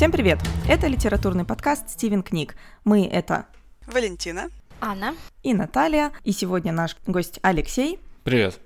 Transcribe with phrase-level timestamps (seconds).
[0.00, 0.38] Всем привет!
[0.66, 2.56] Это литературный подкаст «Стивен книг».
[2.84, 3.44] Мы— это
[3.86, 4.48] Валентина,
[4.80, 8.00] Анна и Наталья, и сегодня наш гость Алексей.
[8.24, 8.58] Привет.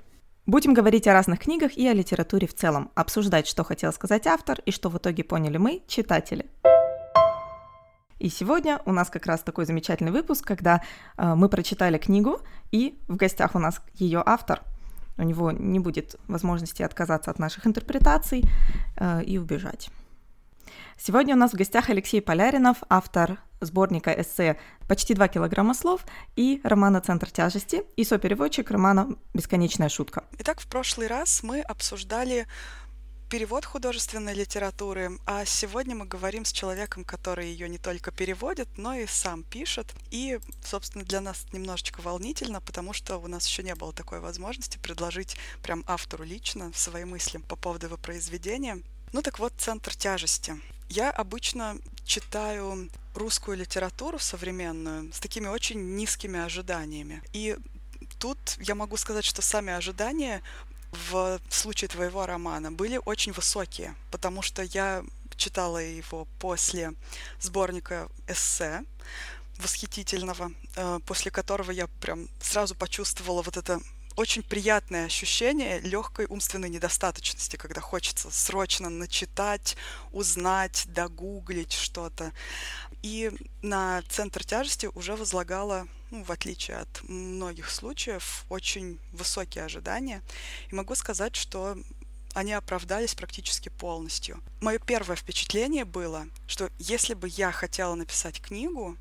[0.47, 4.61] Будем говорить о разных книгах и о литературе в целом, обсуждать, что хотел сказать автор
[4.65, 6.47] и что в итоге поняли мы, читатели.
[8.21, 10.85] И сегодня у нас как раз такой замечательный выпуск, когда
[11.16, 14.62] э, мы прочитали книгу, и в гостях у нас ее автор.
[15.16, 18.45] У него не будет возможности отказаться от наших интерпретаций
[18.98, 19.91] э, и убежать.
[20.98, 26.05] Сегодня у нас в гостях Алексей Поляринов, автор сборника эссе «Почти два килограмма слов»
[26.37, 30.24] и романа «Центр тяжести» и сопереводчик романа «Бесконечная шутка».
[30.38, 32.47] Итак, в прошлый раз мы обсуждали
[33.30, 38.95] перевод художественной литературы, а сегодня мы говорим с человеком, который ее не только переводит, но
[38.95, 39.92] и сам пишет.
[40.11, 44.78] И, собственно, для нас немножечко волнительно, потому что у нас еще не было такой возможности
[44.78, 48.83] предложить прям автору лично свои мысли по поводу его произведения.
[49.15, 50.61] Ну так вот, центр тяжести.
[50.89, 57.23] Я обычно читаю русскую литературу современную с такими очень низкими ожиданиями.
[57.33, 57.56] И
[58.19, 60.43] тут я могу сказать, что сами ожидания
[60.91, 65.05] в случае твоего романа были очень высокие, потому что я
[65.37, 66.93] читала его после
[67.41, 68.83] сборника эссе
[69.59, 73.81] восхитительного, э, после которого я прям сразу почувствовала вот это
[74.17, 79.77] очень приятное ощущение легкой умственной недостаточности, когда хочется срочно начитать,
[80.12, 82.33] узнать, догуглить что-то.
[83.03, 90.23] И на центр тяжести уже возлагала, ну, в отличие от многих случаев, очень высокие ожидания.
[90.71, 91.77] И могу сказать, что
[92.34, 94.43] они оправдались практически полностью.
[94.61, 98.97] Мое первое впечатление было, что если бы я хотела написать книгу,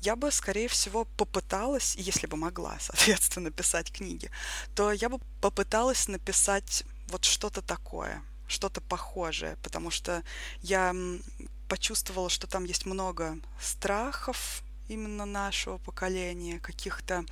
[0.00, 4.30] я бы, скорее всего, попыталась, если бы могла, соответственно, писать книги,
[4.74, 10.22] то я бы попыталась написать вот что-то такое, что-то похожее, потому что
[10.62, 10.94] я
[11.68, 17.24] почувствовала, что там есть много страхов именно нашего поколения, каких-то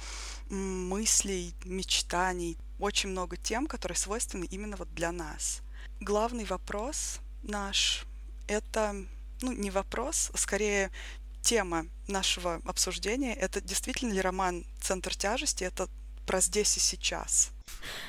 [0.51, 5.63] мыслей, мечтаний, очень много тем, которые свойственны именно вот для нас.
[6.01, 8.05] Главный вопрос наш—
[8.49, 8.97] это
[9.41, 10.91] ну, не вопрос, а скорее
[11.45, 15.89] тема нашего обсуждения— это действительно ли роман «Центр тяжести»— это
[16.27, 17.53] про здесь и сейчас?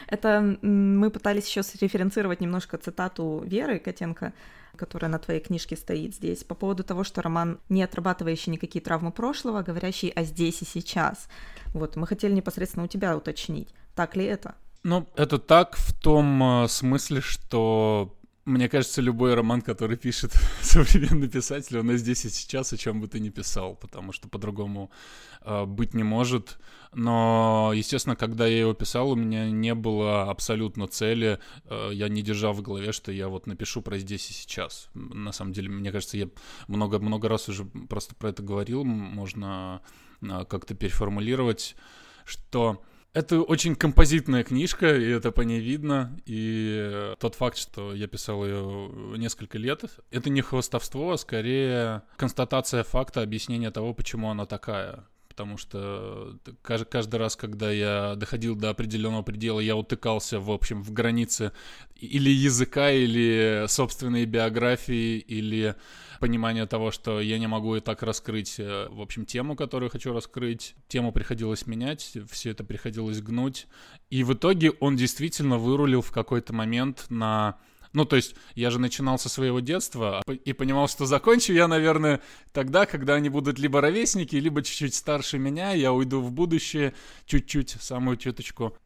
[0.08, 4.34] Это мы пытались еще среференцировать немножко цитату Веры Котенко,
[4.78, 9.12] которая на твоей книжке стоит здесь, по поводу того, что роман, не отрабатывающий никакие травмы
[9.12, 11.28] прошлого, а говорящий о здесь и сейчас.
[11.74, 14.56] Вот, мы хотели непосредственно у тебя уточнить, так ли это?
[14.84, 21.28] Ну, это так в том э, смысле, что мне кажется, любой роман, который пишет современный
[21.28, 24.92] писатель, он и здесь и сейчас, о чем бы ты ни писал, потому что по-другому
[25.42, 26.60] э, быть не может.
[26.94, 32.22] Но, естественно, когда я его писал, у меня не было абсолютно цели, э, я не
[32.22, 34.90] держал в голове, что я вот напишу про здесь и сейчас.
[34.94, 36.30] На самом деле, мне кажется, я
[36.68, 39.82] много-много раз уже просто про это говорил, можно
[40.22, 41.76] э, как-то переформулировать,
[42.26, 42.84] что
[43.16, 46.16] это очень композитная книжка, и это по ней видно.
[46.26, 52.84] И тот факт, что я писал ее несколько лет, это не хвостовство, а скорее констатация
[52.84, 58.70] факта, объяснение того, почему она такая потому что каждый, каждый раз, когда я доходил до
[58.70, 61.52] определенного предела, я утыкался, в общем, в границы
[61.98, 65.76] или языка, или собственной биографии, или
[66.20, 70.14] понимания того, что я не могу и так раскрыть, э, в общем, тему, которую хочу
[70.14, 70.76] раскрыть.
[70.88, 73.68] Тему приходилось менять, все это приходилось гнуть.
[74.10, 77.60] И в итоге он действительно вырулил в какой-то момент на
[77.96, 82.20] ну, то есть я же начинал со своего детства и понимал, что закончу я, наверное,
[82.52, 86.94] тогда, когда они будут либо ровесники, либо чуть-чуть старше меня, я уйду в будущее
[87.26, 88.78] чуть-чуть, самую чуточку.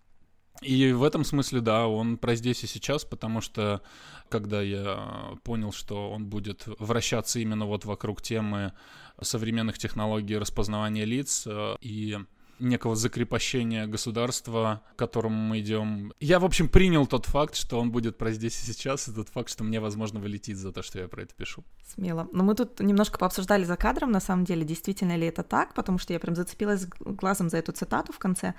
[0.62, 3.82] И в этом смысле, да, он про здесь и сейчас, потому что
[4.30, 8.74] когда я понял, что он будет вращаться именно вот вокруг темы
[9.22, 12.20] современных технологий распознавания лиц э, и
[12.60, 16.14] некого закрепощения государства, к которому мы идем.
[16.20, 19.30] Я, в общем, принял тот факт, что он будет про здесь и сейчас, и тот
[19.30, 21.64] факт, что мне, возможно, вылетит за то, что я про это пишу.
[21.88, 22.28] Смело.
[22.32, 25.98] Но мы тут немножко пообсуждали за кадром, на самом деле, действительно ли это так, потому
[26.00, 28.54] что я прям зацепилась глазом за эту цитату в конце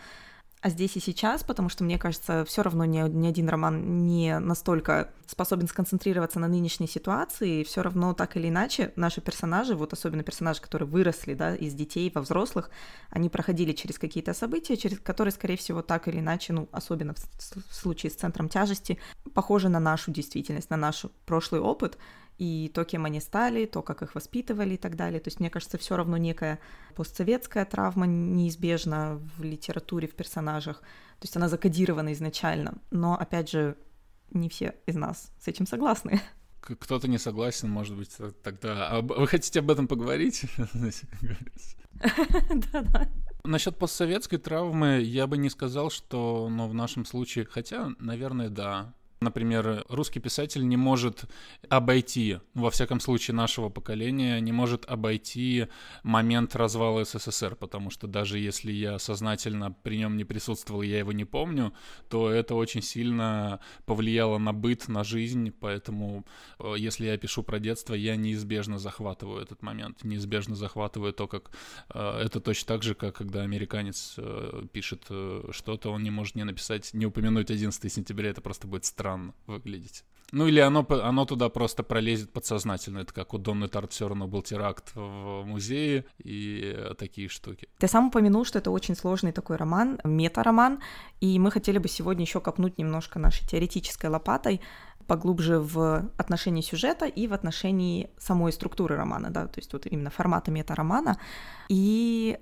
[0.62, 4.38] а здесь и сейчас, потому что, мне кажется, все равно ни, ни один роман не
[4.38, 9.94] настолько способен сконцентрироваться на нынешней ситуации, и все равно так или иначе наши персонажи, вот
[9.94, 12.70] особенно персонажи, которые выросли, да, из детей во взрослых,
[13.08, 17.20] они проходили через какие-то события, через которые, скорее всего, так или иначе, ну, особенно в,
[17.20, 18.98] в случае с центром тяжести,
[19.32, 21.96] похожи на нашу действительность, на наш прошлый опыт,
[22.40, 25.20] и то, кем они стали, то, как их воспитывали и так далее.
[25.20, 26.58] То есть, мне кажется, все равно некая
[26.96, 30.80] постсоветская травма неизбежна в литературе, в персонажах.
[30.80, 32.78] То есть она закодирована изначально.
[32.90, 33.76] Но, опять же,
[34.30, 36.22] не все из нас с этим согласны.
[36.62, 38.88] кто-то не согласен, может быть, тогда...
[38.88, 40.46] А вы хотите об этом поговорить?
[42.72, 43.06] Да-да.
[43.44, 48.94] Насчет постсоветской травмы я бы не сказал, что, ну, в нашем случае, хотя, наверное, да.
[49.22, 51.26] Например, русский писатель не может
[51.68, 55.66] обойти, во всяком случае нашего поколения, не может обойти
[56.02, 61.12] момент развала СССР, потому что даже если я сознательно при нем не присутствовал, я его
[61.12, 61.74] не помню,
[62.08, 66.24] то это очень сильно повлияло на быт, на жизнь, поэтому
[66.58, 71.50] э, если я пишу про детство, я неизбежно захватываю этот момент, неизбежно захватываю то, как
[71.92, 75.08] э, это точно так же, как когда американец э, пишет
[75.50, 79.34] что-то, он не может не написать, не упомянуть 11 сентября, это просто будет странно странно
[79.46, 80.04] выглядеть.
[80.32, 83.00] Ну или оно, оно туда просто пролезет подсознательно.
[83.00, 87.68] Это как у Донны Тарт все равно был теракт в музее и такие штуки.
[87.78, 90.80] Ты сам упомянул, что это очень сложный такой роман, мета-роман,
[91.20, 94.60] и мы хотели бы сегодня еще копнуть немножко нашей теоретической лопатой
[95.08, 100.10] поглубже в отношении сюжета и в отношении самой структуры романа, да, то есть вот именно
[100.10, 101.18] формата мета-романа.
[101.68, 102.38] И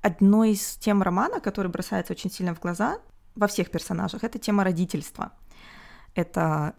[0.00, 2.98] одной из тем романа, который бросается очень сильно в глаза
[3.34, 5.32] во всех персонажах, это тема родительства—
[6.16, 6.74] это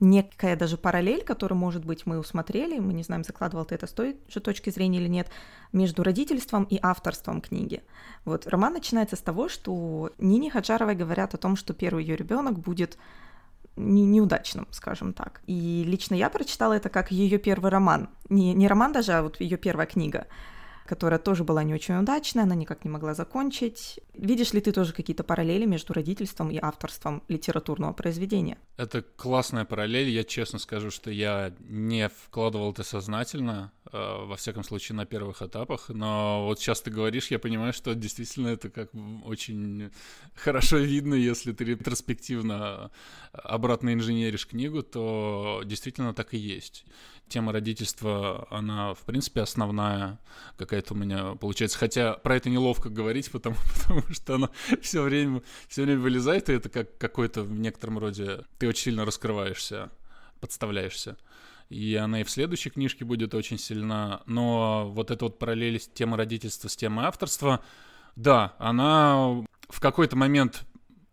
[0.00, 3.92] некая даже параллель, которую, может быть, мы усмотрели, мы не знаем, закладывал ты это с
[3.92, 5.30] той же точки зрения или нет,
[5.72, 7.82] между родительством и авторством книги.
[8.24, 12.58] Вот роман начинается с того, что Нине Хаджаровой говорят о том, что первый ее ребенок
[12.58, 12.98] будет
[13.76, 15.40] не, неудачным, скажем так.
[15.46, 18.10] И лично я прочитала это как ее первый роман.
[18.28, 20.26] Не, не роман даже, а вот ее первая книга
[20.86, 24.00] которая тоже была не очень удачная, она никак не могла закончить.
[24.14, 28.58] Видишь ли ты тоже какие-то параллели между родительством и авторством литературного произведения?
[28.76, 30.08] Это классная параллель.
[30.08, 35.88] Я честно скажу, что я не вкладывал это сознательно, во всяком случае на первых этапах.
[35.88, 38.90] Но вот сейчас ты говоришь, я понимаю, что действительно это как
[39.24, 39.90] очень
[40.34, 42.90] хорошо видно, если ты ретроспективно
[43.32, 46.84] обратно инженеришь книгу, то действительно так и есть
[47.32, 50.18] тема родительства, она, в принципе, основная
[50.58, 51.78] какая-то у меня получается.
[51.78, 54.50] Хотя про это неловко говорить, потому, потому что она
[54.82, 58.44] все время, все время вылезает, и это как какой-то в некотором роде...
[58.58, 59.90] Ты очень сильно раскрываешься,
[60.40, 61.16] подставляешься.
[61.72, 64.22] И она и в следующей книжке будет очень сильна.
[64.26, 67.64] Но вот эта вот параллель тема родительства с темой авторства,
[68.14, 70.64] да, она в какой-то момент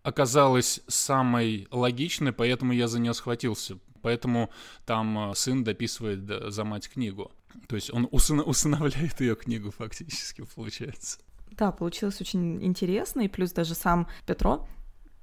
[0.03, 3.79] оказалась самой логичной, поэтому я за нее схватился.
[4.01, 4.49] Поэтому
[4.85, 7.31] там э, сын дописывает за мать книгу.
[7.67, 11.19] То есть он усына- усыновляет ее книгу фактически, получается.
[11.51, 14.67] Да, получилось очень интересно, и плюс даже сам Петро,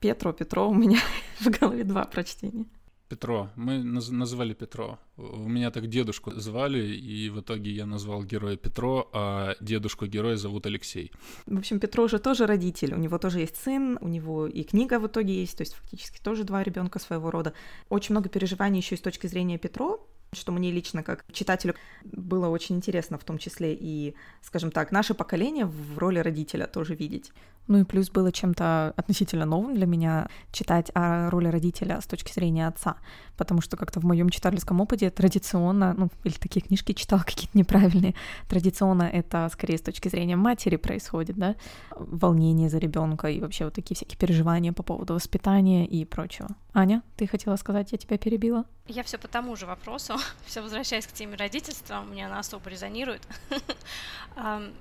[0.00, 1.00] Петро, Петро, у меня
[1.40, 2.66] в голове два прочтения.
[3.08, 3.48] Петро.
[3.56, 4.98] Мы наз- называли Петро.
[5.16, 10.36] У меня так дедушку звали, и в итоге я назвал героя Петро, а дедушку героя
[10.36, 11.12] зовут Алексей.
[11.46, 12.94] В общем, Петро же тоже родитель.
[12.94, 16.20] У него тоже есть сын, у него и книга в итоге есть, то есть фактически
[16.20, 17.52] тоже два ребенка своего рода.
[17.88, 21.74] Очень много переживаний еще и с точки зрения Петро, что мне лично как читателю
[22.04, 26.94] было очень интересно, в том числе и, скажем так, наше поколение в роли родителя тоже
[26.94, 27.32] видеть.
[27.68, 32.32] Ну и плюс было чем-то относительно новым для меня читать о роли родителя с точки
[32.32, 32.96] зрения отца,
[33.36, 38.14] потому что как-то в моем читательском опыте традиционно, ну или такие книжки читала какие-то неправильные,
[38.48, 41.56] традиционно это скорее с точки зрения матери происходит, да,
[41.90, 46.48] волнение за ребенка и вообще вот такие всякие переживания по поводу воспитания и прочего.
[46.72, 48.64] Аня, ты хотела сказать, я тебя перебила?
[48.86, 50.14] Я все по тому же вопросу,
[50.46, 53.26] все возвращаясь к теме родительства, мне она особо резонирует.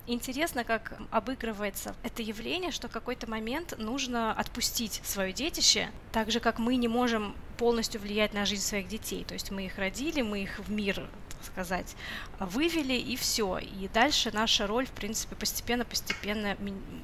[0.07, 6.39] Интересно, как обыгрывается это явление, что в какой-то момент нужно отпустить свое детище, так же,
[6.39, 9.23] как мы не можем полностью влиять на жизнь своих детей.
[9.23, 11.01] То есть мы их родили, мы их в мир
[11.45, 11.95] сказать,
[12.39, 13.59] вывели и все.
[13.59, 16.57] И дальше наша роль, в принципе, постепенно-постепенно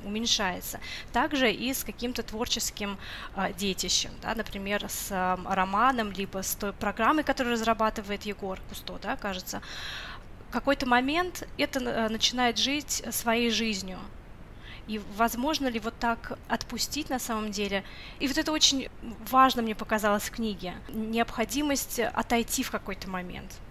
[0.04, 0.80] уменьшается.
[1.14, 2.98] Также и с каким-то творческим
[3.36, 9.00] э, детищем, да, например, с э, романом, либо с той программой, которую разрабатывает Егор Кусто,
[9.02, 9.62] да, кажется.
[10.50, 14.00] В какой-то момент это э, начинает жить своей жизнью.
[14.92, 17.86] И возможно ли вот так отпустить на самом деле?
[18.20, 18.90] И вот это очень
[19.32, 20.74] важно мне показалось в книге.
[20.90, 23.62] Необходимость отойти в какой-то момент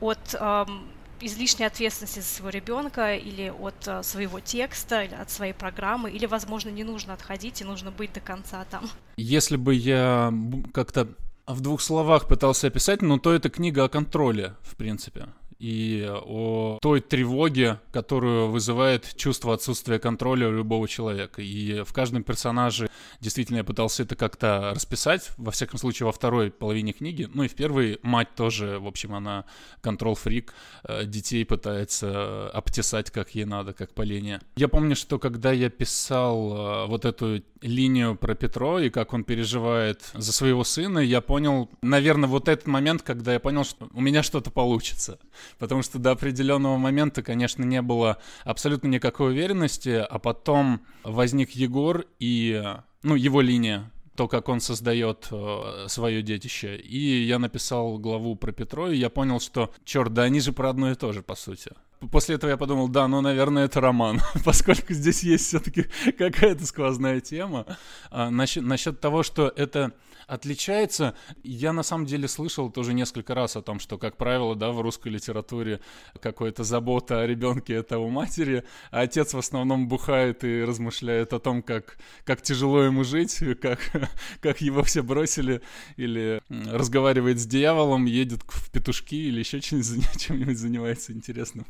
[0.00, 0.88] от эм,
[1.20, 6.24] излишней ответственности за своего ребенка или от э, своего текста, или от своей программы, или,
[6.24, 8.88] возможно, не нужно отходить и нужно быть до конца там.
[9.18, 10.32] Если бы я
[10.72, 11.06] как-то
[11.46, 15.26] в двух словах пытался описать, но то это книга о контроле, в принципе.
[15.58, 21.42] И о той тревоге, которую вызывает чувство отсутствия контроля у любого человека.
[21.42, 22.88] И в каждом персонаже
[23.20, 27.28] действительно я пытался это как-то расписать, во всяком случае во второй половине книги.
[27.32, 29.44] Ну и в первой мать тоже, в общем, она
[29.80, 30.52] контрол-фрик,
[30.84, 34.40] э, детей пытается обтесать как ей надо, как поленье.
[34.56, 39.24] Я помню, что когда я писал э, вот эту линию про Петро и как он
[39.24, 44.00] переживает за своего сына, я понял, наверное, вот этот момент, когда я понял, что у
[44.00, 45.18] меня что-то получится.
[45.58, 52.04] Потому что до определенного момента, конечно, не было абсолютно никакой уверенности, а потом возник Егор
[52.18, 52.62] и,
[53.02, 56.76] ну, его линия, то, как он создает э, свое детище.
[56.76, 60.70] И я написал главу про Петро, и я понял, что, черт, да они же про
[60.70, 61.70] одно и то же, по сути.
[62.10, 65.86] После этого я подумал, да, ну, наверное, это роман, поскольку здесь есть все-таки
[66.18, 67.66] какая-то сквозная тема.
[68.10, 69.92] А, насчет, насчет того, что это
[70.26, 74.72] отличается, я на самом деле слышал тоже несколько раз о том, что, как правило, да,
[74.72, 75.80] в русской литературе
[76.20, 81.38] какая-то забота о ребенке это у матери, а отец в основном бухает и размышляет о
[81.38, 83.80] том, как, как тяжело ему жить, как,
[84.40, 85.62] как его все бросили,
[85.96, 91.66] или разговаривает с дьяволом, едет в петушки или еще чем-нибудь занимается интересным.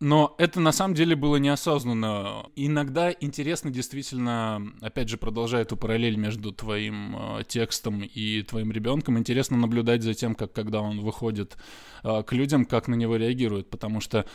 [0.00, 2.46] Но это на самом деле было неосознанно.
[2.56, 9.18] Иногда интересно действительно, опять же, продолжая эту параллель между твоим э, текстом и твоим ребенком,
[9.18, 11.56] интересно наблюдать за тем, как когда он выходит
[12.02, 14.26] э, к людям, как на него реагируют, потому что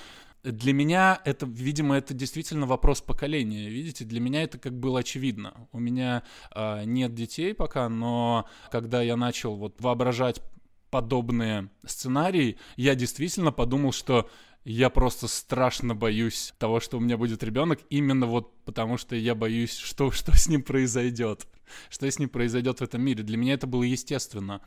[0.44, 3.70] для меня это, видимо, это действительно вопрос поколения.
[3.70, 5.68] Видите, для меня это как было очевидно.
[5.74, 6.24] У меня
[6.56, 10.42] э, нет детей пока, но когда я начал вот воображать
[10.90, 14.30] подобные сценарии, я действительно подумал, что
[14.66, 19.36] я просто страшно боюсь того, что у меня будет ребенок, именно вот потому что я
[19.36, 21.48] боюсь, что, что с ним произойдет.
[21.90, 23.24] Что с ним произойдет в этом мире.
[23.24, 24.62] Для меня это было естественно.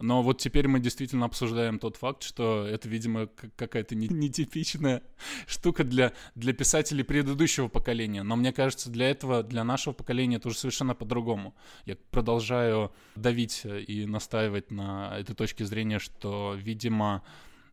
[0.00, 5.02] Но вот теперь мы действительно обсуждаем тот факт, что это, видимо, какая-то нетипичная
[5.46, 8.22] штука для, для писателей предыдущего поколения.
[8.22, 11.54] Но мне кажется, для этого, для нашего поколения это уже совершенно по-другому.
[11.84, 17.22] Я продолжаю давить и настаивать на этой точке зрения, что, видимо,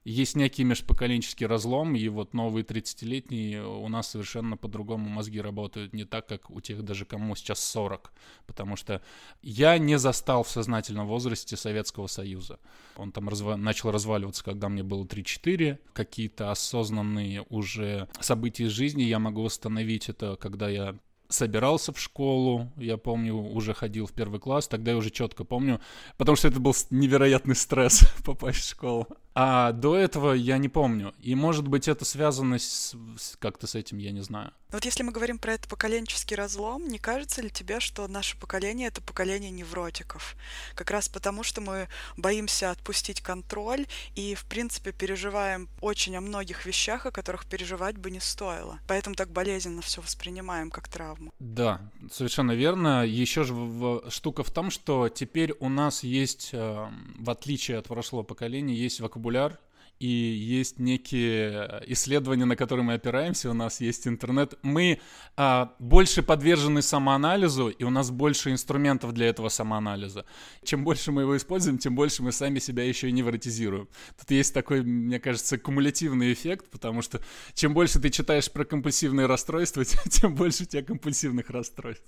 [0.08, 6.06] есть некий межпоколенческий разлом, и вот новые 30-летние у нас совершенно по-другому мозги работают, не
[6.06, 8.14] так, как у тех даже, кому сейчас 40.
[8.46, 9.02] Потому что
[9.42, 12.58] я не застал в сознательном возрасте Советского Союза.
[12.96, 15.78] Он там разва- начал разваливаться, когда мне было 3-4.
[15.92, 20.96] Какие-то осознанные уже события из жизни я могу восстановить это, когда я
[21.30, 25.82] собирался в школу, я помню, уже ходил в первый класс, тогда я уже четко помню,
[26.18, 29.08] потому что это был невероятный стресс попасть в школу.
[29.39, 31.13] А до этого я не помню.
[31.22, 32.96] И может быть это связано с,
[33.38, 34.51] как-то с этим, я не знаю.
[34.72, 38.88] Вот если мы говорим про этот поколенческий разлом, не кажется ли тебе, что наше поколение
[38.88, 40.36] это поколение невротиков?
[40.74, 46.65] Как раз потому, что мы боимся отпустить контроль и, в принципе, переживаем очень о многих
[46.65, 48.79] вещах, о которых переживать бы не стоило.
[48.88, 51.32] Поэтому так болезненно все воспринимаем как травму.
[51.38, 51.79] Да,
[52.12, 53.06] совершенно верно.
[53.06, 56.88] Еще же в, в, штука в том, что теперь у нас есть, э,
[57.20, 59.60] в отличие от прошлого поколения, есть вокабуляр вокабуляр,
[60.00, 64.54] и есть некие исследования, на которые мы опираемся, у нас есть интернет.
[64.62, 65.00] Мы
[65.36, 70.25] а, больше подвержены самоанализу, и у нас больше инструментов для этого самоанализа.
[70.63, 73.88] Чем больше мы его используем, тем больше мы сами себя еще и невротизируем.
[74.20, 77.20] Тут есть такой, мне кажется, кумулятивный эффект, потому что
[77.54, 82.06] чем больше ты читаешь про компульсивные расстройства, тем больше у тебя компульсивных расстройств.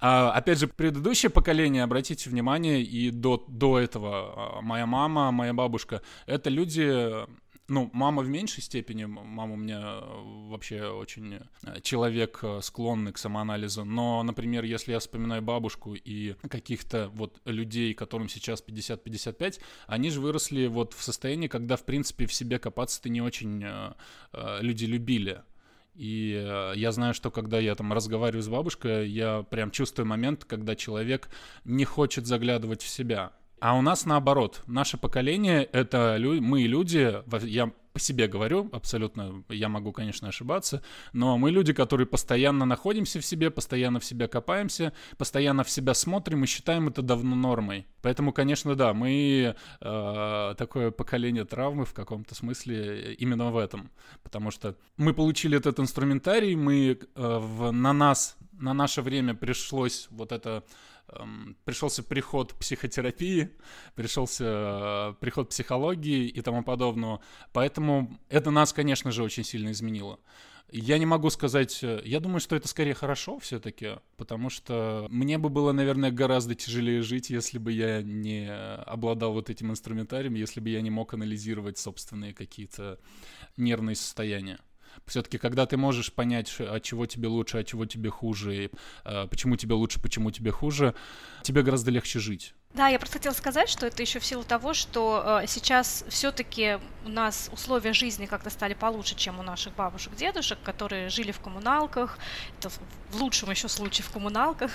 [0.00, 5.54] А, опять же, предыдущее поколение, обратите внимание, и до, до этого а, моя мама, моя
[5.54, 7.05] бабушка, это люди,
[7.68, 10.00] ну, мама в меньшей степени, мама у меня
[10.48, 16.34] вообще очень э, человек э, склонный к самоанализу, но, например, если я вспоминаю бабушку и
[16.48, 22.26] каких-то вот людей, которым сейчас 50-55, они же выросли вот в состоянии, когда, в принципе,
[22.26, 25.42] в себе копаться-то не очень э, люди любили.
[25.96, 30.44] И э, я знаю, что когда я там разговариваю с бабушкой, я прям чувствую момент,
[30.44, 31.30] когда человек
[31.64, 33.32] не хочет заглядывать в себя.
[33.58, 34.62] А у нас наоборот.
[34.66, 40.82] Наше поколение— это лю- мы люди, я по себе говорю, абсолютно, я могу, конечно, ошибаться,
[41.14, 45.94] но мы люди, которые постоянно находимся в себе, постоянно в себя копаемся, постоянно в себя
[45.94, 47.86] смотрим и считаем это давно нормой.
[48.02, 53.90] Поэтому, конечно, да, мы э, такое поколение травмы в каком-то смысле именно в этом,
[54.22, 60.08] потому что мы получили этот инструментарий, мы э, в, на нас, на наше время пришлось
[60.10, 60.64] вот это
[61.08, 63.50] эм, пришелся приход психотерапии,
[63.94, 67.20] пришелся э, приход психологии и тому подобного.
[67.52, 70.18] Поэтому это нас, конечно же, очень сильно изменило.
[70.72, 75.38] Я не могу сказать, э, я думаю, что это скорее хорошо все-таки, потому что мне
[75.38, 80.60] бы было, наверное, гораздо тяжелее жить, если бы я не обладал вот этим инструментарием, если
[80.60, 82.98] бы я не мог анализировать собственные какие-то
[83.56, 84.58] нервные состояния.
[85.06, 88.70] Все-таки, когда ты можешь понять, от чего тебе лучше, от чего тебе хуже, и,
[89.04, 90.94] э, почему тебе лучше, почему тебе хуже,
[91.42, 92.54] тебе гораздо легче жить.
[92.74, 96.78] Да, я просто хотела сказать, что это еще в силу того, что э, сейчас все-таки
[97.06, 101.40] у нас условия жизни как-то стали получше, чем у наших бабушек, дедушек, которые жили в
[101.40, 102.18] коммуналках,
[102.58, 104.72] это в лучшем еще случае в коммуналках,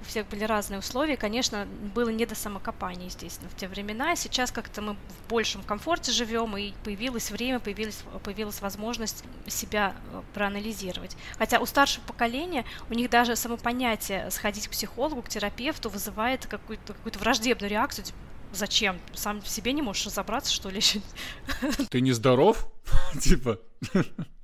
[0.00, 4.52] у всех были разные условия, конечно, было не до самокопания, естественно, в те времена, сейчас
[4.52, 11.16] как-то мы в большем комфорте живем, и появилось время, появилась, появилась возможность себя э, проанализировать.
[11.38, 16.46] Хотя у старшего поколения, у них даже само понятие сходить к психологу, к терапевту вызывает
[16.46, 18.18] какую-то какую враждебную реакцию, типа,
[18.52, 19.00] зачем?
[19.12, 20.80] Сам в себе не можешь разобраться, что ли?
[21.90, 22.70] Ты не здоров?
[23.20, 23.58] Типа.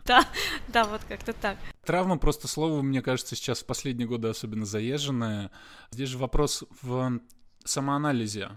[0.05, 0.27] Да,
[0.69, 1.57] да, вот как-то так.
[1.85, 5.53] Травма просто слово, мне кажется, сейчас в последние годы особенно заезженное.
[5.93, 7.21] Здесь же вопрос в
[7.65, 8.51] самоанализе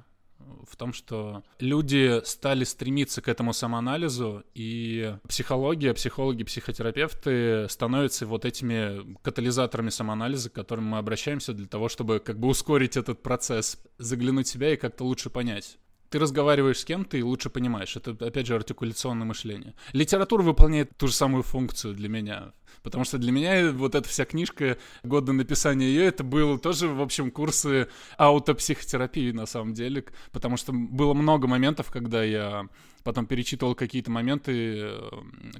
[0.67, 8.45] в том, что люди стали стремиться к этому самоанализу, и психология, психологи, психотерапевты становятся вот
[8.45, 13.77] этими катализаторами самоанализа, к которым мы обращаемся для того, чтобы как бы ускорить этот процесс,
[13.97, 15.77] заглянуть в себя и как-то лучше понять
[16.13, 17.95] ты разговариваешь с кем-то и лучше понимаешь.
[17.95, 19.73] Это, опять же, артикуляционное мышление.
[19.93, 22.53] Литература выполняет ту же самую функцию для меня.
[22.83, 27.01] Потому что для меня вот эта вся книжка, годы написания ее, это было тоже, в
[27.01, 27.87] общем, курсы
[28.19, 30.05] аутопсихотерапии на самом деле.
[30.31, 32.67] Потому что было много моментов, когда я
[33.03, 35.11] потом перечитывал какие-то моменты, э,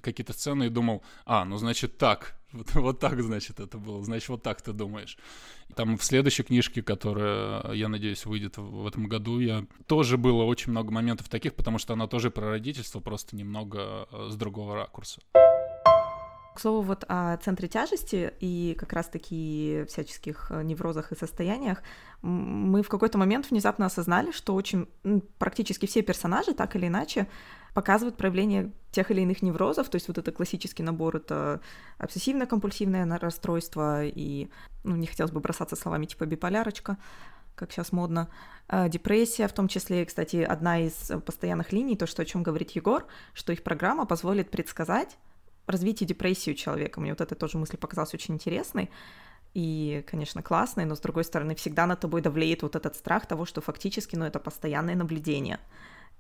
[0.02, 4.30] какие-то сцены и думал, а, ну значит так, вот, вот так, значит, это было, значит,
[4.30, 5.18] вот так ты думаешь.
[5.76, 10.72] Там в следующей книжке, которая, я надеюсь, выйдет в этом году, я тоже было очень
[10.72, 15.22] много моментов таких, потому что она тоже про родительство, просто немного э, с другого ракурса.
[16.64, 21.84] Слову, вот о центре тяжести и как раз-таки всяческих э, неврозах и состояниях,
[22.22, 24.88] мы в какой-то момент внезапно осознали, что очень
[25.40, 27.28] практически все персонажи так или иначе
[27.74, 31.60] показывают проявление тех или иных неврозов, то есть вот это классический набор, это
[32.00, 34.48] обсессивно-компульсивное расстройство и,
[34.86, 36.96] ну, не хотелось бы бросаться словами типа биполярочка,
[37.56, 38.30] как сейчас модно,
[38.70, 42.72] э, депрессия, в том числе, кстати, одна из постоянных линий, то, что о чем говорит
[42.72, 45.18] Егор, что их программа позволит предсказать,
[45.68, 47.00] развитие депрессии у человека.
[47.00, 48.90] Мне вот эта тоже мысль показалась очень интересной
[49.54, 53.46] и, конечно, классной, но, с другой стороны, всегда над тобой давлеет вот этот страх того,
[53.46, 55.60] что фактически, ну, это постоянное наблюдение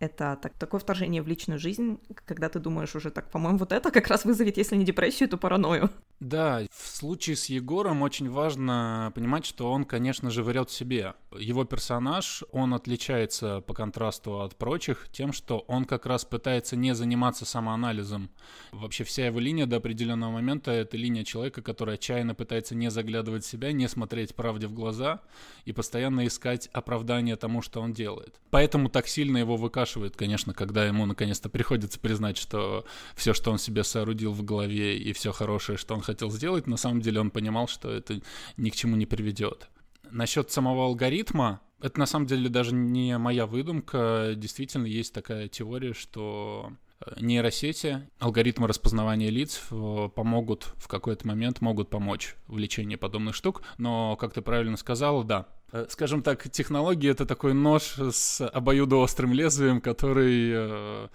[0.03, 3.91] это так, такое вторжение в личную жизнь, когда ты думаешь уже так, по-моему, вот это
[3.91, 5.89] как раз вызовет, если не депрессию, то паранойю.
[6.19, 11.15] Да, в случае с Егором очень важно понимать, что он, конечно же, врет себе.
[11.37, 16.95] Его персонаж, он отличается по контрасту от прочих тем, что он как раз пытается не
[16.95, 18.29] заниматься самоанализом.
[18.71, 23.43] Вообще вся его линия до определенного момента— это линия человека, который отчаянно пытается не заглядывать
[23.43, 25.21] в себя, не смотреть правде в глаза
[25.65, 28.39] и постоянно искать оправдание тому, что он делает.
[28.49, 32.83] Поэтому так сильно его выкашивает спрашивает, конечно, когда ему наконец-то приходится признать, что
[33.15, 36.77] все, что он себе соорудил в голове и все хорошее, что он хотел сделать, на
[36.77, 38.19] самом деле он понимал, что это
[38.57, 39.69] ни к чему не приведет.
[40.09, 44.33] Насчет самого алгоритма, это на самом деле даже не моя выдумка.
[44.35, 46.71] Действительно есть такая теория, что
[47.05, 53.35] э, нейросети, алгоритмы распознавания лиц э, помогут в какой-то момент, могут помочь в лечении подобных
[53.35, 53.61] штук.
[53.77, 55.47] Но, как ты правильно сказала, да,
[55.89, 61.07] скажем так, технологии— это такой нож с обоюдоострым лезвием, который э,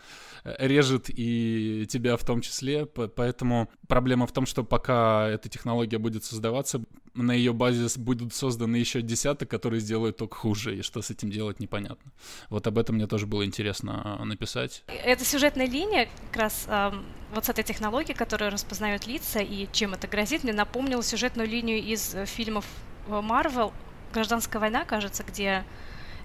[0.58, 2.86] режет и тебя в том числе.
[2.86, 6.82] Поэтому проблема в том, что пока эта технология будет создаваться,
[7.14, 11.30] на ее базе будут созданы еще десяток, которые сделают только хуже, и что с этим
[11.30, 12.12] делать непонятно.
[12.48, 14.84] Вот об этом мне тоже было интересно э, написать.
[14.88, 16.92] Эта сюжетная линия, как раз э,
[17.32, 21.78] вот с этой технологией, которая распознает лица и чем это грозит, мне напомнила сюжетную линию
[21.78, 22.64] из фильмов
[23.08, 23.72] Marvel
[24.12, 25.64] гражданская война, кажется, где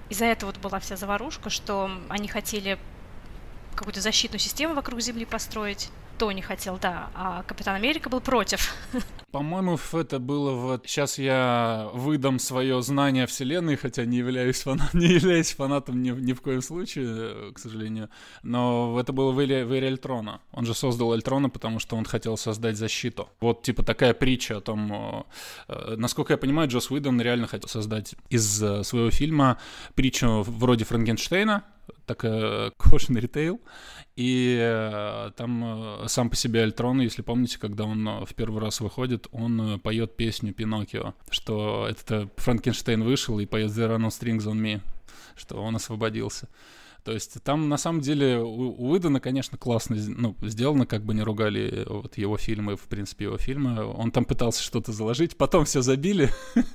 [0.10, 2.78] из-за этого вот была вся заварушка, что они хотели
[3.76, 5.90] какую-то защитную систему вокруг Земли построить.
[6.20, 8.76] Тони хотел, да, а Капитан Америка был против.
[9.34, 10.84] По-моему, это было вот...
[10.86, 14.80] Сейчас я выдам свое знание вселенной, хотя не являюсь, фан...
[14.94, 18.10] не являюсь фанатом ни, ни в коем случае, к сожалению.
[18.44, 20.40] Но это было в эре, в эре Альтрона.
[20.52, 23.28] Он же создал Альтрона, потому что он хотел создать защиту.
[23.40, 25.26] Вот типа такая притча о том...
[25.68, 29.58] Э, насколько я понимаю, Джос Уидон реально хотел создать из э, своего фильма
[29.96, 31.64] притчу вроде Франкенштейна,
[32.06, 33.60] такая кошный ритейл,
[34.16, 38.62] и э, там э, сам по себе Альтрон, если помните, когда он э, в первый
[38.62, 44.00] раз выходит, он э, поет песню Пиноккио, что это Франкенштейн вышел и поет There are
[44.00, 44.82] no strings on me,
[45.36, 46.48] что он освободился.
[47.04, 51.14] То есть там на самом деле у, у Уидона, конечно, классно ну, сделано, как бы
[51.14, 53.86] не ругали вот его фильмы, в принципе, его фильмы.
[53.86, 56.30] Он там пытался что-то заложить, потом все забили.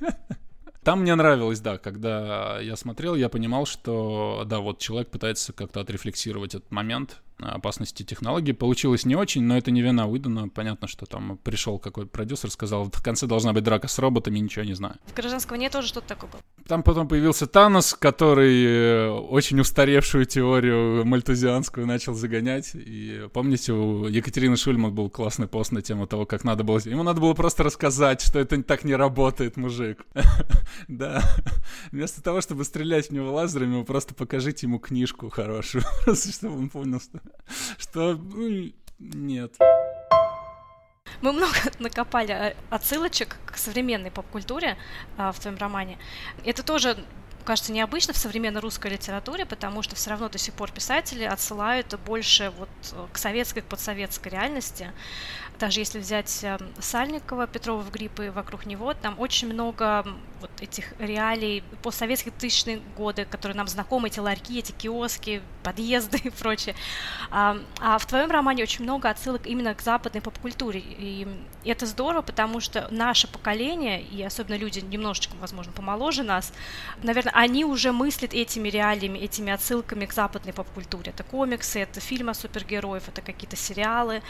[0.84, 5.80] Там мне нравилось, да, когда я смотрел, я понимал, что, да, вот человек пытается как-то
[5.80, 8.52] отрефлексировать этот момент, опасности технологий.
[8.52, 10.48] Получилось не очень, но это не вина Уидона.
[10.48, 14.64] Понятно, что там пришел какой-то продюсер, сказал, в конце должна быть драка с роботами, ничего
[14.64, 14.96] не знаю.
[15.06, 16.42] В «Гражданской войне» тоже что-то такое было.
[16.66, 22.72] Там потом появился Танос, который э, очень устаревшую теорию мальтузианскую начал загонять.
[22.74, 26.78] И помните, у Екатерины Шульман был классный пост на тему того, как надо было...
[26.84, 30.04] Ему надо было просто рассказать, что это так не работает, мужик.
[30.86, 31.22] Да.
[31.92, 36.58] Вместо того, чтобы стрелять в него лазерами, вы просто покажите ему книжку хорошую, просто чтобы
[36.58, 37.20] он понял, что
[37.78, 39.56] что ну, нет.
[41.20, 44.76] Мы много накопали э, отсылочек к современной поп-культуре
[45.16, 45.98] а, в твоем романе.
[46.44, 46.96] Это тоже
[47.48, 51.98] кажется необычно в современной русской литературе, потому что все равно до сих пор писатели отсылают
[52.04, 54.92] больше вот э, к советской, к подсоветской реальности.
[55.58, 60.06] Даже если взять эм, Сальникова, Петрова в гриппы вокруг него, там очень много
[60.40, 66.30] вот этих реалий постсоветских тысячные годы, которые нам знакомы, эти ларьки, эти киоски, подъезды и
[66.30, 66.74] прочее.
[67.30, 70.82] А, а в твоем романе очень много отсылок именно к западной поп-культуре.
[70.84, 71.26] И
[71.64, 76.52] это здорово, потому что наше поколение, и особенно люди немножечко, возможно, помоложе нас,
[77.02, 81.12] наверное, они уже мыслят этими реалиями, этими отсылками к западной поп-культуре.
[81.12, 84.22] Это комиксы, это фильмы о супергероев, это какие-то сериалы.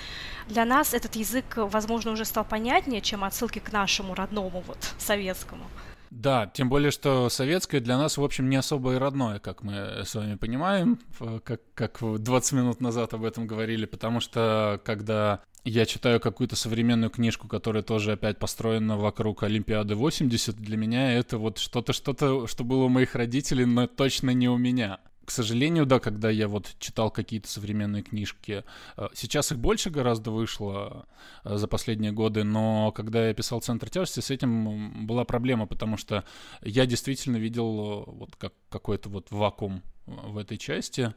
[0.49, 5.65] Для нас этот язык, возможно, уже стал понятнее, чем отсылки к нашему родному, вот, советскому.
[6.11, 10.03] Да, тем более, что советское для нас, в общем, не особо и родное, как мы
[10.05, 10.99] с вами понимаем,
[11.45, 17.11] как, как 20 минут назад об этом говорили, потому что когда я читаю какую-то современную
[17.11, 22.65] книжку, которая тоже опять построена вокруг Олимпиады 80, для меня это вот что-то, что-то, что
[22.65, 26.75] было у моих родителей, но точно не у меня к сожалению, да, когда я вот
[26.79, 28.65] читал какие-то современные книжки,
[28.97, 31.07] э, сейчас их больше гораздо вышло
[31.45, 35.99] э, за последние годы, но когда я писал «Центр тяжести», с этим была проблема, потому
[35.99, 36.25] что
[36.63, 41.13] я действительно видел э, вот как какой-то вот вакуум в этой части.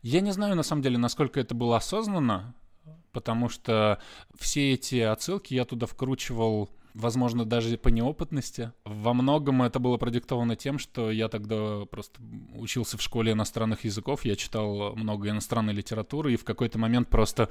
[0.00, 2.54] Я не знаю, на самом деле, насколько это было осознанно,
[3.12, 4.00] потому что
[4.38, 8.72] все эти отсылки я туда вкручивал возможно, даже по неопытности.
[8.84, 12.20] Во многом это было продиктовано тем, что я тогда просто
[12.54, 17.50] учился в школе иностранных языков, я читал много иностранной литературы, и в какой-то момент просто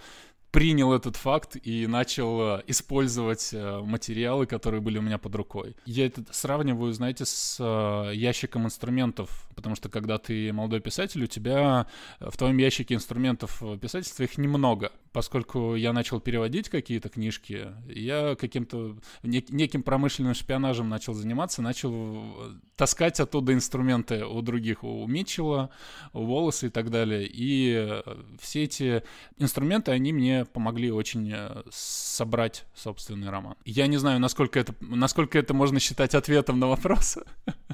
[0.51, 5.75] принял этот факт и начал э, использовать э, материалы, которые были у меня под рукой.
[5.85, 11.27] Я это сравниваю, знаете, с э, ящиком инструментов, потому что когда ты молодой писатель, у
[11.27, 11.87] тебя
[12.19, 14.91] в твоем ящике инструментов писательства их немного.
[15.11, 22.35] Поскольку я начал переводить какие-то книжки, я каким-то неким промышленным шпионажем начал заниматься, начал
[22.75, 25.71] таскать оттуда инструменты у других, у Митчелла,
[26.13, 27.27] у Волоса и так далее.
[27.29, 28.01] И
[28.39, 29.03] все эти
[29.37, 33.55] инструменты, они мне помогли очень э, собрать собственный роман.
[33.65, 37.17] Я не знаю, насколько это, насколько это можно считать ответом на вопрос,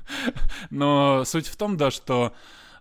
[0.69, 2.33] но суть в том, да, что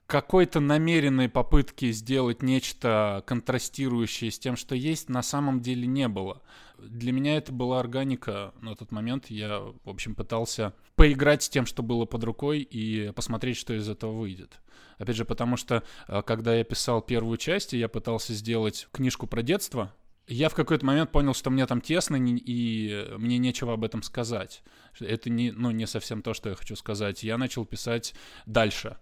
[0.06, 6.42] какой-то намеренной попытки сделать нечто контрастирующее с тем, что есть, на самом деле не было.
[6.78, 9.30] Для меня это была органика на тот момент.
[9.30, 13.88] Я, в общем, пытался поиграть с тем, что было под рукой, и посмотреть, что из
[13.88, 14.60] этого выйдет.
[14.98, 19.42] Опять же, потому что, э, когда я писал первую часть, я пытался сделать книжку про
[19.42, 19.94] детство,
[20.26, 24.62] я в какой-то момент понял, что мне там тесно, и мне нечего об этом сказать.
[24.98, 27.22] Это не, ну, не совсем то, что я хочу сказать.
[27.22, 28.14] Я начал писать
[28.46, 28.96] дальше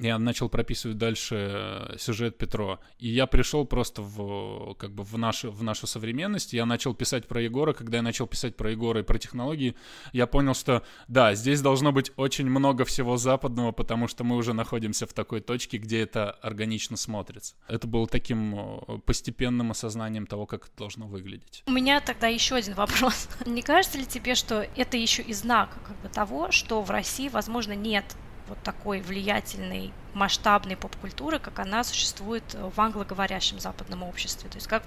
[0.00, 2.80] я начал прописывать дальше э, сюжет Петро.
[2.98, 6.52] И я пришел просто в, как бы в, нашу, в нашу современность.
[6.52, 7.72] Я начал писать про Егора.
[7.72, 9.74] Когда я начал писать про Егора и про технологии,
[10.12, 14.52] я понял, что да, здесь должно быть очень много всего западного, потому что мы уже
[14.52, 17.54] находимся в такой точке, где это органично смотрится.
[17.68, 21.62] Это было таким э, постепенным осознанием того, как это должно выглядеть.
[21.66, 23.28] У меня тогда еще один вопрос.
[23.46, 27.28] Не кажется ли тебе, что это еще и знак как бы, того, что в России,
[27.28, 28.04] возможно, нет
[28.50, 34.50] вот такой влиятельной масштабной поп-культуры, как она существует в англоговорящем западном обществе.
[34.50, 34.82] То есть как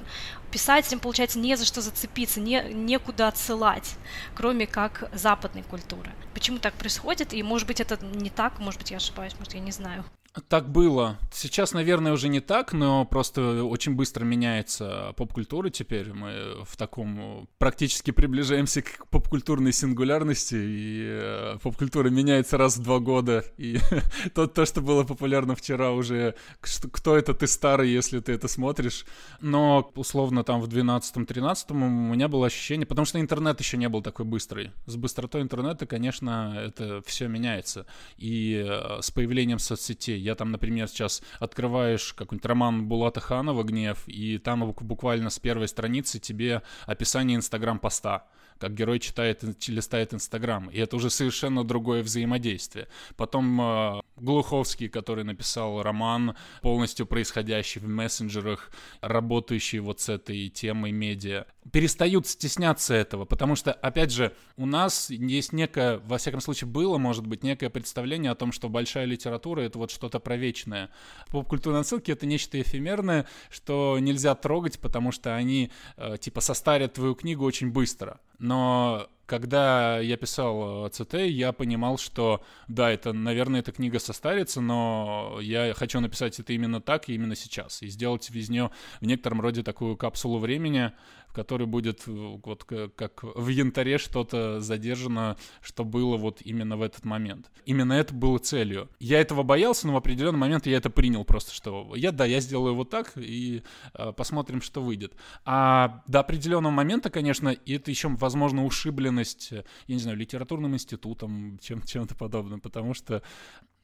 [0.52, 3.96] писателям, получается, не за что зацепиться, не, некуда отсылать,
[4.36, 6.12] кроме как западной культуры.
[6.34, 7.34] Почему так происходит?
[7.34, 10.04] И, может быть, это не так, может быть, я ошибаюсь, может, я не знаю.
[10.50, 11.20] Так было.
[11.32, 16.12] Сейчас, наверное, уже не так, но просто очень быстро меняется поп-культура теперь.
[16.12, 22.98] Мы в таком практически приближаемся к поп-культурной сингулярности, и э, поп-культура меняется раз в два
[22.98, 23.46] года.
[23.58, 23.78] И
[24.34, 29.06] то, то, что было популярно вчера, уже кто это ты старый, если ты это смотришь.
[29.40, 34.02] Но условно там в 12-13 у меня было ощущение, потому что интернет еще не был
[34.02, 34.72] такой быстрый.
[34.88, 37.86] С быстротой интернета, конечно, это все меняется.
[38.18, 44.04] И э, с появлением соцсетей Я там, например, сейчас открываешь какой-нибудь роман Булата Ханова «Гнев»,
[44.08, 48.26] и там буквально с первой страницы тебе описание инстаграм-поста
[48.60, 50.70] как герой читает, листает Инстаграм.
[50.70, 52.88] И это уже совершенно другое взаимодействие.
[53.16, 60.92] Потом э, Глуховский, который написал роман, полностью происходящий в мессенджерах, работающий вот с этой темой
[60.92, 66.68] медиа, перестают стесняться этого, потому что, опять же, у нас есть некое, во всяком случае,
[66.68, 70.90] было, может быть, некое представление о том, что большая литература— это вот что-то провечное.
[71.30, 77.16] Поп-культурные отсылки— это нечто эфемерное, что нельзя трогать, потому что они, э, типа, состарят твою
[77.16, 78.20] книгу очень быстро.
[78.40, 85.40] Но когда я писал ЦТ, я понимал, что да, это, наверное, эта книга состарится, но
[85.42, 87.82] я хочу написать это именно так и именно сейчас.
[87.82, 90.92] И сделать из нее в некотором роде такую капсулу времени,
[91.34, 96.84] в которой будет э, вот как в янтаре что-то задержано, что было вот именно в
[96.84, 97.50] этот момент.
[97.66, 98.88] Именно это было целью.
[99.00, 102.40] Я этого боялся, но в определенный момент я это принял просто, что я, да, я
[102.40, 103.64] сделаю вот так и
[103.96, 105.16] э, посмотрим, что выйдет.
[105.44, 111.82] А до определенного момента, конечно, это еще, возможно, ушибленность, я не знаю, литературным институтом, чем,
[111.82, 113.24] чем-то подобным, потому что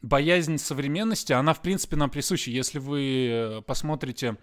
[0.04, 2.52] боязнь современности, она, в принципе, нам присуща.
[2.52, 4.38] Если вы э, посмотрите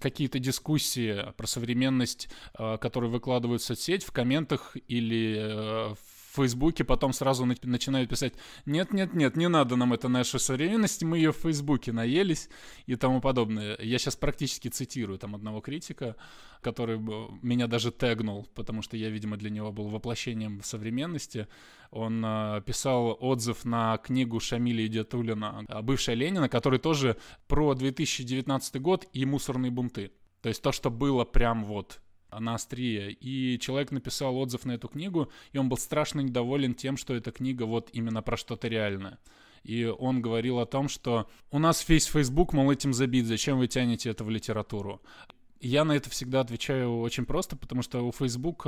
[0.00, 2.28] какие-то дискуссии про современность,
[2.58, 5.94] э, которые выкладывают в соцсеть, в комментах или э,
[6.30, 11.32] в Фейсбуке, потом сразу начинают писать «нет-нет-нет, не надо нам это наша современность, мы ее
[11.32, 12.48] в Фейсбуке наелись»
[12.86, 13.76] и тому подобное.
[13.80, 16.16] Я сейчас практически цитирую там одного критика,
[16.60, 16.98] который
[17.42, 21.48] меня даже тегнул, потому что я, видимо, для него был воплощением современности.
[21.90, 27.16] Он э, писал отзыв на книгу Шамиля Идиатулина «Бывшая Ленина», который тоже
[27.48, 30.12] про 2019 год и мусорные бунты.
[30.42, 32.00] То есть то, что было прям вот
[32.38, 33.12] на острие.
[33.12, 37.30] И человек написал отзыв на эту книгу, и он был страшно недоволен тем, что эта
[37.30, 39.18] книга вот именно про что-то реальное.
[39.62, 43.66] И он говорил о том, что у нас весь Facebook, мол, этим забит, зачем вы
[43.66, 45.02] тянете это в литературу?
[45.62, 48.64] Я на это всегда отвечаю очень просто, потому что у Facebook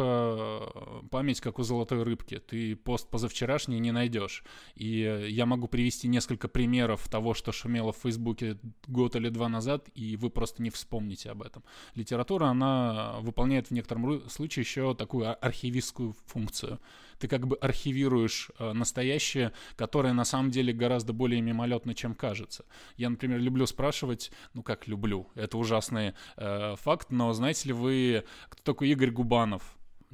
[1.10, 2.38] память как у золотой рыбки.
[2.38, 4.44] Ты пост позавчерашний не найдешь.
[4.74, 9.88] И я могу привести несколько примеров того, что шумело в Фейсбуке год или два назад,
[9.94, 11.64] и вы просто не вспомните об этом.
[11.94, 16.78] Литература, она выполняет в некотором случае еще такую архивистскую функцию
[17.22, 22.64] ты как бы архивируешь э, настоящее, которое на самом деле гораздо более мимолетно, чем кажется.
[22.96, 28.24] Я, например, люблю спрашивать, ну как люблю, это ужасный э, факт, но знаете ли вы,
[28.48, 29.62] кто такой Игорь Губанов?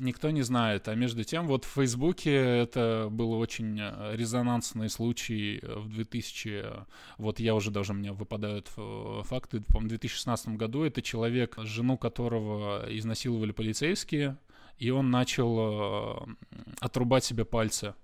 [0.00, 0.86] никто не знает.
[0.86, 6.64] А между тем, вот в Фейсбуке это был очень э, резонансный случай в 2000...
[7.16, 9.64] Вот я уже даже, мне выпадают э, факты.
[9.68, 14.36] В 2016 году это человек, жену которого изнасиловали полицейские,
[14.78, 16.34] и он начал э,
[16.80, 17.94] отрубать себе пальцы.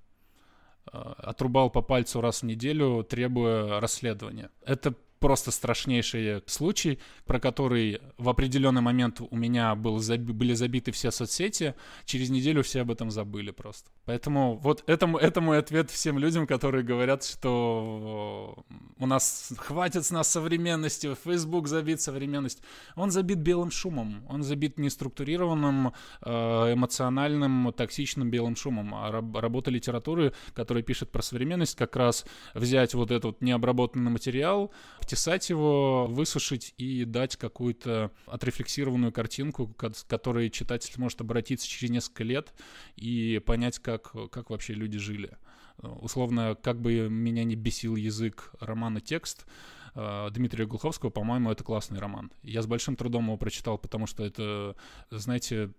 [0.93, 4.51] Э, отрубал по пальцу раз в неделю, требуя расследования.
[4.67, 11.11] Это просто страшнейший случай, про который в определенный момент у меня был, были забиты все
[11.11, 13.91] соцсети, через неделю все об этом забыли просто.
[14.05, 18.67] Поэтому вот это, это мой ответ всем людям, которые говорят, что
[18.99, 22.63] у нас хватит с нас современности, Facebook забит современность.
[22.95, 28.95] Он забит белым шумом, он забит неструктурированным, э, эмоциональным, токсичным белым шумом.
[28.95, 34.71] А работа литературы, которая пишет про современность, как раз взять вот этот необработанный материал,
[35.15, 42.25] обтесать его, высушить и дать какую-то отрефлексированную картинку, к которой читатель может обратиться через несколько
[42.25, 42.53] лет
[42.97, 45.37] и понять, как, как вообще люди жили.
[45.79, 49.47] Условно, как бы меня не бесил язык романа «Текст»,
[49.95, 52.33] э, Дмитрия Глуховского, по-моему, это классный роман.
[52.43, 54.75] Я с большим трудом его прочитал, потому что это,
[55.11, 55.71] знаете,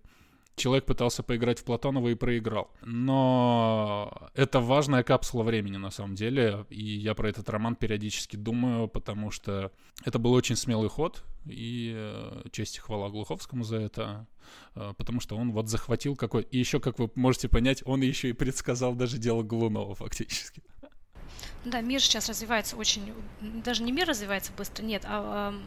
[0.56, 2.72] человек пытался поиграть в Платонова и проиграл.
[2.82, 8.88] Но это важная капсула времени на самом деле, и я про этот роман периодически думаю,
[8.88, 9.72] потому что
[10.04, 14.28] это был очень смелый ход, и э, честь и хвала Глуховскому за это,
[14.76, 16.44] э, потому что он вот захватил какой...
[16.44, 20.64] И еще, как вы можете понять, он еще и предсказал даже дело Глунова фактически.
[21.66, 25.60] Да, мир сейчас развивается очень, даже не мир развивается быстро, нет, а, а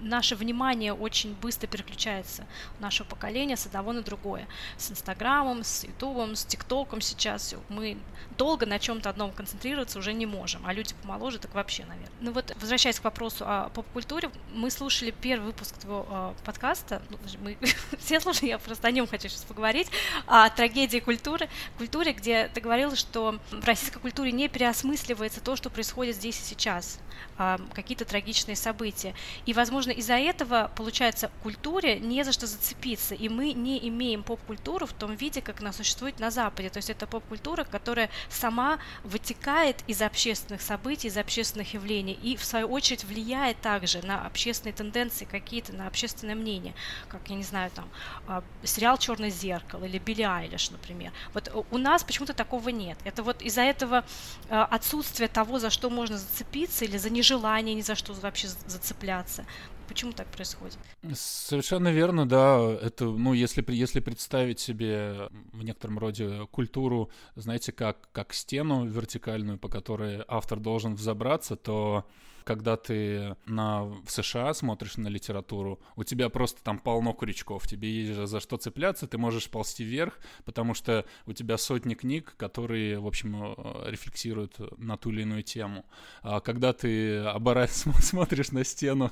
[0.00, 2.46] наше внимание очень быстро переключается
[2.78, 4.46] у нашего поколения с одного на другое.
[4.76, 7.54] С Инстаграмом, с Ютубом, с ТикТоком сейчас.
[7.68, 7.98] Мы
[8.36, 12.10] долго на чем-то одном концентрироваться уже не можем, а люди помоложе так вообще, наверное.
[12.20, 17.18] Ну вот, возвращаясь к вопросу о поп-культуре, мы слушали первый выпуск твоего э, подкаста, ну,
[17.40, 17.56] мы
[17.98, 19.88] все слушали, я просто о нем хочу сейчас поговорить,
[20.26, 25.70] о трагедии культуры, культуре, где ты говорила, что в российской культуре не переосмысливается то, что
[25.70, 26.98] происходит здесь и сейчас,
[27.38, 29.14] э, какие-то трагичные события.
[29.46, 34.22] И, возможно, возможно, из-за этого, получается, культуре не за что зацепиться, и мы не имеем
[34.22, 36.70] поп-культуру в том виде, как она существует на Западе.
[36.70, 42.44] То есть это поп-культура, которая сама вытекает из общественных событий, из общественных явлений, и в
[42.44, 46.74] свою очередь влияет также на общественные тенденции какие-то, на общественное мнение,
[47.08, 47.88] как, я не знаю, там,
[48.28, 51.12] а, сериал «Черное зеркало» или «Билли Айлиш», например.
[51.32, 52.98] Вот у нас почему-то такого нет.
[53.04, 54.04] Это вот из-за этого
[54.48, 59.44] а, отсутствия того, за что можно зацепиться, или за нежелание ни за что вообще зацепляться.
[59.88, 60.78] Почему так происходит?
[61.14, 62.58] Совершенно верно, да.
[62.80, 69.58] Это, ну, если, если представить себе в некотором роде культуру, знаете, как, как стену вертикальную,
[69.58, 72.06] по которой автор должен взобраться, то
[72.44, 77.90] когда ты на, в США смотришь на литературу, у тебя просто там полно крючков, тебе
[77.90, 82.98] есть за что цепляться, ты можешь ползти вверх, потому что у тебя сотни книг, которые,
[82.98, 85.84] в общем, э, рефлексируют на ту или иную тему.
[86.22, 89.10] А когда ты оборот смотришь на стену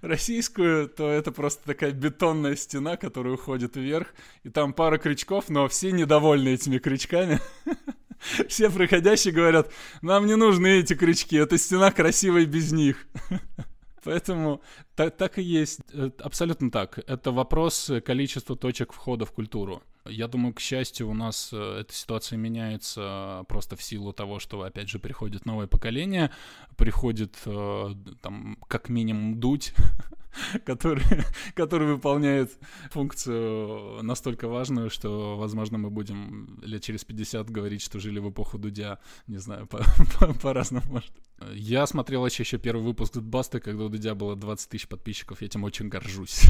[0.00, 4.08] российскую, то это просто такая бетонная стена, которая уходит вверх,
[4.42, 7.40] и там пара крючков, но все недовольны этими крючками.
[8.48, 9.70] Все проходящие говорят,
[10.02, 13.06] нам не нужны эти крючки, эта стена красивая без них.
[14.04, 14.62] Поэтому
[14.94, 16.98] так, так и есть, э, абсолютно так.
[17.06, 19.82] Это вопрос количества точек входа в культуру.
[20.10, 24.62] Я думаю, к счастью, у нас э, эта ситуация меняется просто в силу того, что,
[24.62, 26.30] опять же, приходит новое поколение,
[26.76, 29.74] приходит э, там как минимум дуть,
[30.64, 31.04] который,
[31.54, 32.52] который выполняет
[32.90, 38.58] функцию настолько важную, что, возможно, мы будем лет через 50 говорить, что жили в эпоху
[38.58, 39.78] Дудя, не знаю, по,
[40.18, 41.12] по, по-разному может.
[41.52, 45.46] Я смотрел еще, еще первый выпуск Дудбаста, когда у Дудя было 20 тысяч подписчиков, я
[45.46, 46.42] этим очень горжусь.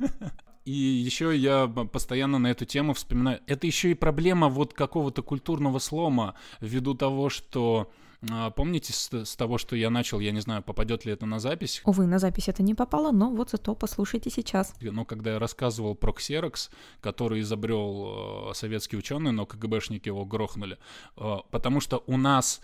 [0.66, 3.40] И еще я постоянно на эту тему вспоминаю.
[3.46, 7.90] Это еще и проблема вот какого-то культурного слома ввиду того, что
[8.30, 11.38] а, Помните с, с того, что я начал, я не знаю, попадет ли это на
[11.38, 11.82] запись?
[11.84, 14.74] Увы, на запись это не попало, но вот зато послушайте сейчас.
[14.80, 20.78] Но когда я рассказывал про Xerox, который изобрел э, советский ученый, но КГБшники его грохнули,
[21.16, 22.60] э, потому что у нас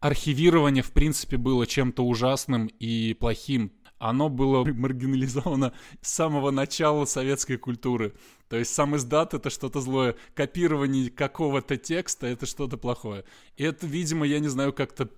[0.00, 7.56] архивирование, в принципе, было чем-то ужасным и плохим оно было маргинализовано с самого начала советской
[7.56, 8.14] культуры.
[8.48, 13.24] То есть сам издат— это что-то злое, копирование какого-то текста— это что-то плохое.
[13.56, 15.08] И это, видимо, я не знаю, как-то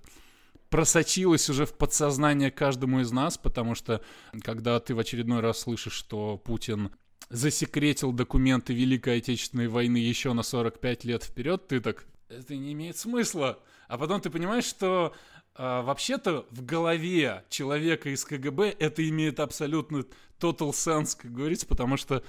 [0.71, 4.03] просочилось уже в подсознание каждому из нас, потому что
[4.43, 6.91] когда ты в очередной раз слышишь, что Путин
[7.31, 12.97] засекретил документы Великой Отечественной войны еще на 45 лет вперед, ты так, это не имеет
[12.97, 13.59] смысла.
[13.89, 15.15] А потом ты понимаешь, что
[15.59, 20.05] а, вообще-то в голове человека из КГБ это имеет абсолютно
[20.39, 22.23] total sense, как говорится, потому что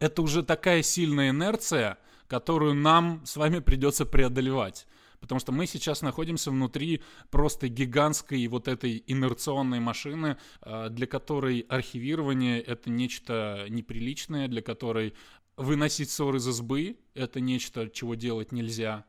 [0.00, 4.86] это уже такая сильная инерция, которую нам с вами придется преодолевать.
[5.20, 11.60] Потому что мы сейчас находимся внутри просто гигантской вот этой инерционной машины, а, для которой
[11.68, 15.14] архивирование— это нечто неприличное, для которой
[15.58, 19.04] выносить ссоры из избы— это нечто, чего делать нельзя.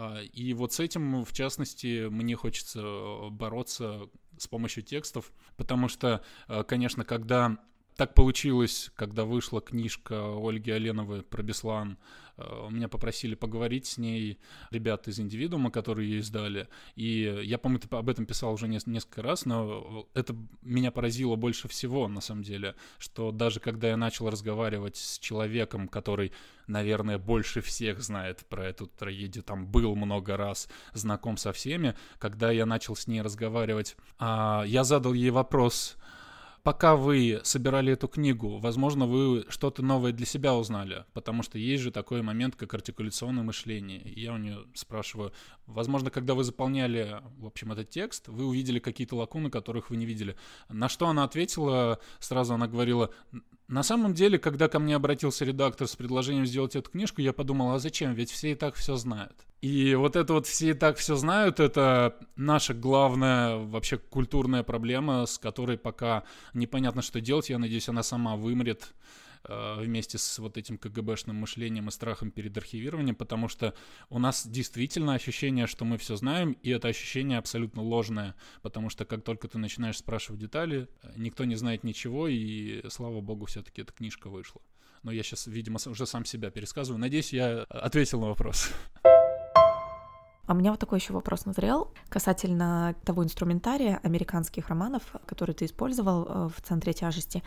[0.00, 4.08] А, и вот с этим, в частности, мне хочется э, бороться
[4.38, 7.58] с помощью текстов, потому что, э, конечно, когда
[7.96, 11.98] так получилось, когда вышла книжка Ольги Оленовой про Беслан,
[12.70, 14.38] меня попросили поговорить с ней
[14.70, 16.68] ребята из индивидуума, которые ее издали.
[16.96, 22.08] И я, по-моему, об этом писал уже несколько раз, но это меня поразило больше всего,
[22.08, 26.32] на самом деле, что даже когда я начал разговаривать с человеком, который,
[26.66, 32.50] наверное, больше всех знает про эту трагедию, там был много раз, знаком со всеми, когда
[32.50, 35.96] я начал с ней разговаривать, а, я задал ей вопрос,
[36.62, 41.82] пока вы собирали эту книгу, возможно, вы что-то новое для себя узнали, потому что есть
[41.82, 44.00] же такой момент, как артикуляционное мышление.
[44.02, 45.32] И я у нее спрашиваю,
[45.66, 50.06] возможно, когда вы заполняли, в общем, этот текст, вы увидели какие-то лакуны, которых вы не
[50.06, 50.36] видели.
[50.68, 53.10] На что она ответила, сразу она говорила,
[53.70, 57.72] на самом деле, когда ко мне обратился редактор с предложением сделать эту книжку, я подумал,
[57.72, 58.14] а зачем?
[58.14, 59.32] Ведь все и так все знают.
[59.60, 65.24] И вот это вот все и так все знают, это наша главная вообще культурная проблема,
[65.24, 67.48] с которой пока непонятно, что делать.
[67.48, 68.92] Я надеюсь, она сама вымрет
[69.44, 73.74] вместе с вот этим КГБшным мышлением и страхом перед архивированием, потому что
[74.08, 79.04] у нас действительно ощущение, что мы все знаем, и это ощущение абсолютно ложное, потому что
[79.04, 83.92] как только ты начинаешь спрашивать детали, никто не знает ничего, и слава богу, все-таки эта
[83.92, 84.60] книжка вышла.
[85.02, 87.00] Но я сейчас, видимо, уже сам себя пересказываю.
[87.00, 88.70] Надеюсь, я ответил на вопрос.
[90.50, 95.64] А у меня вот такой еще вопрос назрел касательно того инструментария американских романов, который ты
[95.64, 97.44] использовал э, в центре тяжести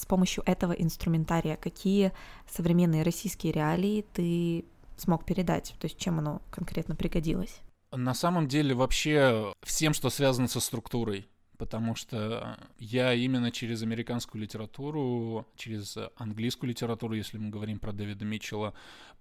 [0.00, 2.12] с помощью этого инструментария какие
[2.50, 4.64] современные российские реалии ты
[4.96, 5.74] смог передать?
[5.78, 7.60] То есть чем оно конкретно пригодилось?
[7.92, 11.28] На самом деле вообще всем, что связано со структурой.
[11.60, 18.24] потому что я именно через американскую литературу, через английскую литературу, если мы говорим про Дэвида
[18.24, 18.72] Митчелла,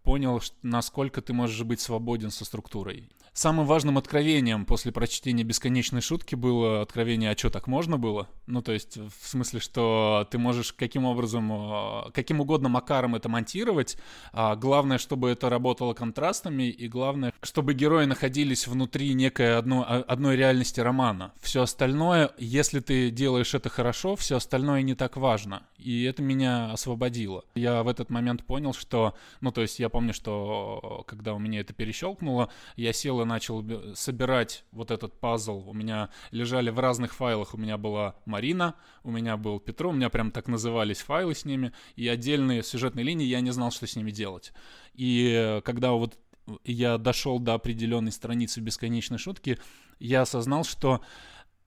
[0.04, 3.10] понял, насколько ты можешь быть свободен со структурой.
[3.40, 8.28] Самым важным откровением после прочтения «Бесконечной шутки» было откровение, а что, так можно было?
[8.48, 13.30] Ну, то есть, в смысле, что ты можешь каким образом, э, каким угодно макаром это
[13.30, 13.98] монтировать,
[14.34, 20.36] а главное, чтобы это работало контрастами, и главное, чтобы герои находились внутри некой одной, одной
[20.36, 21.32] реальности романа.
[21.40, 25.64] Все остальное, если ты делаешь это хорошо, все остальное не так важно.
[25.78, 27.46] И это меня освободило.
[27.56, 31.62] Я в этот момент понял, что, ну, то есть я помню, что когда у меня
[31.62, 33.64] это перещелкнуло, я сел начал
[33.96, 35.64] собирать вот этот пазл.
[35.70, 37.54] У меня лежали в разных файлах.
[37.54, 41.46] У меня была Марина, у меня был Петро, у меня прям так назывались файлы с
[41.46, 44.52] ними, и отдельные сюжетные линии, я не знал, что с ними делать.
[44.94, 46.18] И когда вот
[46.66, 49.58] я дошел до определенной страницы бесконечной шутки,
[50.00, 51.02] я осознал, что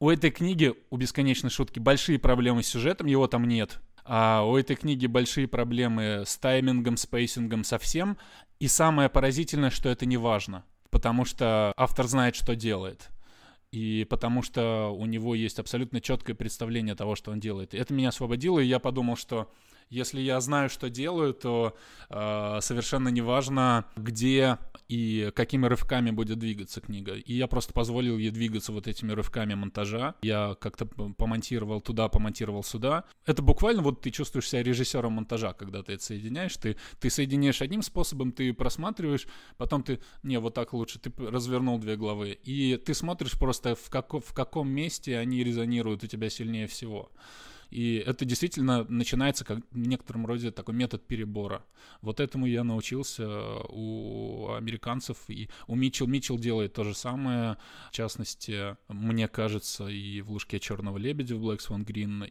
[0.00, 3.80] у этой книги, у бесконечной шутки, большие проблемы с сюжетом, его там нет.
[4.04, 8.18] А у этой книги большие проблемы с таймингом, с pacing ом, со всем.
[8.58, 13.11] И самое поразительное, что это не важно, потому что автор знает, что делает.
[13.72, 17.72] И потому что у него есть абсолютно четкое представление того, что он делает.
[17.74, 19.51] И это меня освободило, и я подумал, что
[19.91, 21.76] если я знаю, что делаю, то
[22.09, 24.59] э, совершенно неважно, где
[24.89, 27.14] и какими рывками будет двигаться книга.
[27.14, 30.16] И я просто позволил ей двигаться вот этими рывками монтажа.
[30.22, 33.05] Я как-то помонтировал туда, помонтировал сюда.
[33.24, 36.57] Это буквально вот ты чувствуешь себя режиссером монтажа, когда ты это соединяешь.
[36.57, 39.26] Ты, ты соединяешь одним способом, ты просматриваешь,
[39.57, 42.39] потом ты, не, вот так лучше, ты развернул две главы.
[42.43, 47.11] И ты смотришь просто в, како, в каком месте они резонируют у тебя сильнее всего.
[47.73, 51.64] И это действительно начинается как в некотором роде такой метод перебора.
[52.03, 53.27] Вот этому я научился
[53.70, 56.07] у американцев, и у Митчелл.
[56.07, 57.57] Митчелл делает то же самое,
[57.89, 62.31] в частности, мне кажется, и в «Лужке черного лебедя» в Black Swan Green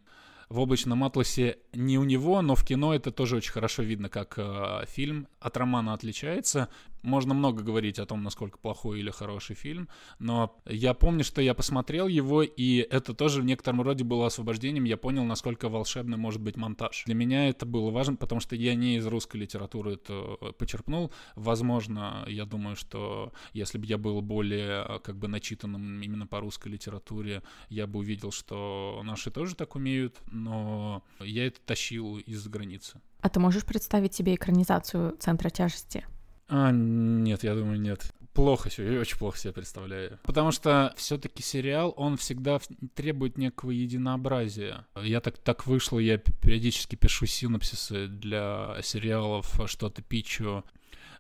[0.52, 4.34] в облачном атласе не у него, но в кино это тоже очень хорошо видно, как
[4.38, 6.68] э, фильм от романа отличается.
[7.04, 9.90] Можно много говорить о том, насколько плохой или хороший фильм,
[10.20, 14.84] но я помню, что я посмотрел его, и это тоже в некотором роде было освобождением.
[14.84, 17.04] Я понял, насколько волшебный может быть монтаж.
[17.06, 21.12] Для меня это было важно, потому что я не из русской литературы это э, почерпнул.
[21.36, 26.40] Возможно, я думаю, что если бы я был более э, как бы начитанным именно по
[26.40, 32.50] русской литературе, я бы увидел, что наши тоже так умеют, но я это тащил из-за
[32.50, 33.02] границы.
[33.22, 36.06] А ты можешь представить себе экранизацию «Центра тяжести»?
[36.52, 38.14] А, нет, я думаю, нет.
[38.34, 40.20] Плохо все, очень плохо себе представляю.
[40.24, 42.60] Потому что все-таки сериал, он всегда
[42.94, 44.86] требует некого единообразия.
[45.02, 50.66] Я так, так вышло, я периодически пишу синопсисы для сериалов, что-то пичу,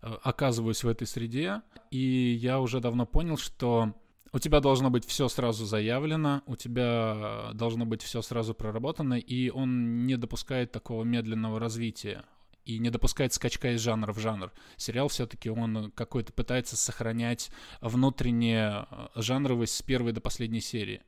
[0.01, 1.61] э, оказываюсь в этой среде,
[1.91, 3.93] и я уже давно понял, что
[4.33, 9.49] у тебя должно быть все сразу заявлено, у тебя должно быть все сразу проработано, и
[9.49, 12.25] он не допускает такого медленного развития
[12.65, 14.51] и не допускает скачка из жанра в жанр.
[14.77, 17.51] Сериал все-таки он какой-то пытается сохранять
[17.81, 21.01] внутреннюю э, жанровость с первой до последней серии.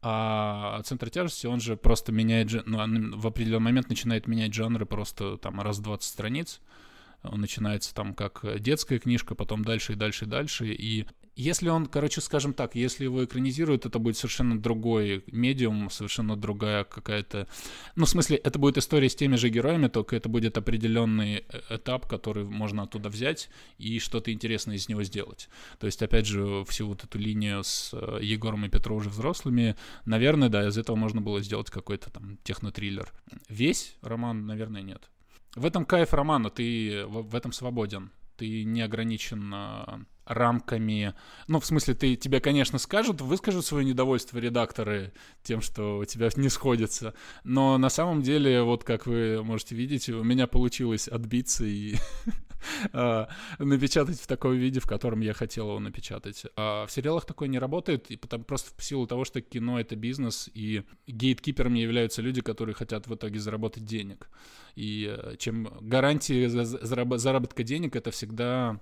[0.00, 5.38] А центр тяжести, он же просто меняет, ну, в определенный момент начинает менять жанры просто
[5.38, 6.60] там раз 20 страниц.
[7.22, 10.66] Он начинается там как детская книжка, потом дальше и дальше и дальше.
[10.68, 11.06] И
[11.38, 16.82] если он, короче, скажем так, если его экранизируют, это будет совершенно другой медиум, совершенно другая
[16.82, 17.46] какая-то...
[17.94, 22.08] Ну, в смысле, это будет история с теми же героями, только это будет определенный этап,
[22.08, 25.48] который можно оттуда взять и что-то интересное из него сделать.
[25.78, 29.76] То есть, опять же, всю вот эту линию с э, Егором и Петро уже взрослыми,
[30.06, 33.12] наверное, да, из этого можно было сделать какой-то там технотриллер.
[33.48, 35.08] Весь роман, наверное, нет.
[35.58, 38.12] В этом кайф романа, ты в, этом свободен.
[38.36, 41.14] Ты не ограничен а, рамками.
[41.48, 45.12] Ну, в смысле, ты, тебе, конечно, скажут, выскажут свое недовольство редакторы
[45.42, 47.14] тем, что у тебя не сходится.
[47.44, 51.96] Но на самом деле, вот как вы можете видеть, у меня получилось отбиться и
[52.92, 56.44] а, напечатать в таком виде, в котором я хотел его напечатать.
[56.56, 59.96] А в сериалах такое не работает, и потому, просто в силу того, что кино— это
[59.96, 64.28] бизнес, и гейткиперами являются люди, которые хотят в итоге заработать денег.
[64.76, 68.78] И э, чем гарантии заработка денег— это всегда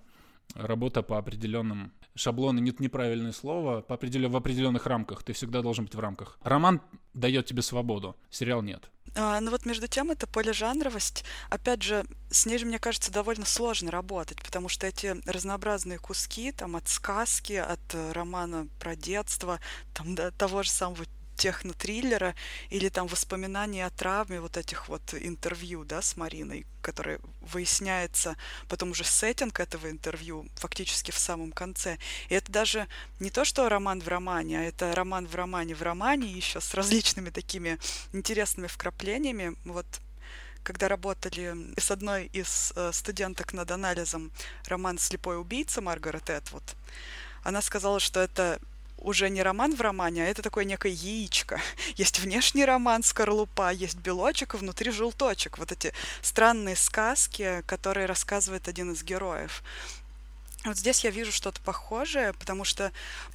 [0.54, 4.30] работа по определенным шаблонам, нет неправильное слово, по определен...
[4.30, 5.22] в определенных рамках.
[5.22, 6.38] Ты всегда должен быть в рамках.
[6.42, 6.80] Роман
[7.14, 8.90] дает тебе свободу, сериал нет.
[9.14, 13.46] А, ну вот между тем, это полижанровость, опять же, с ней же, мне кажется, довольно
[13.46, 19.58] сложно работать, потому что эти разнообразные куски, там, от сказки, от э, романа про детство,
[19.94, 21.04] там, до того же самого
[21.36, 22.34] технотриллера
[22.70, 28.36] или там воспоминания о травме вот этих вот интервью, да, с Мариной, которые выясняется
[28.68, 31.98] потом уже сеттинг этого интервью фактически в самом конце.
[32.28, 32.88] И это даже
[33.20, 36.74] не то, что роман в романе, а это роман в романе в романе еще с
[36.74, 37.78] различными такими
[38.12, 39.56] интересными вкраплениями.
[39.64, 39.86] Вот
[40.62, 44.32] когда работали с одной из э, студенток над анализом
[44.66, 46.64] роман «Слепой убийца» Маргарет Этвуд,
[47.44, 48.58] она сказала, что это
[48.98, 51.60] уже не роман в романе, а это такое некое яичко.
[51.96, 55.58] Есть внешний роман, скорлупа, есть белочек, и внутри желточек.
[55.58, 55.92] Вот эти
[56.22, 59.62] странные сказки, которые рассказывает один из героев.
[60.64, 62.92] Вот здесь я вижу что-то похожее, потому что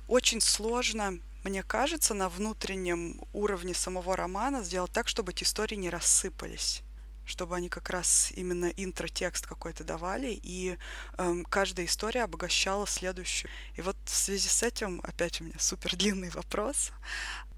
[0.07, 5.89] очень сложно мне кажется, на внутреннем уровне самого романа сделать так, чтобы эти истории не
[5.89, 6.83] рассыпались
[7.31, 10.77] чтобы они как раз именно интротекст какой-то давали, и
[11.17, 13.49] эм, каждая история обогащала следующую.
[13.77, 16.91] И вот в связи с этим, опять у меня супер длинный вопрос,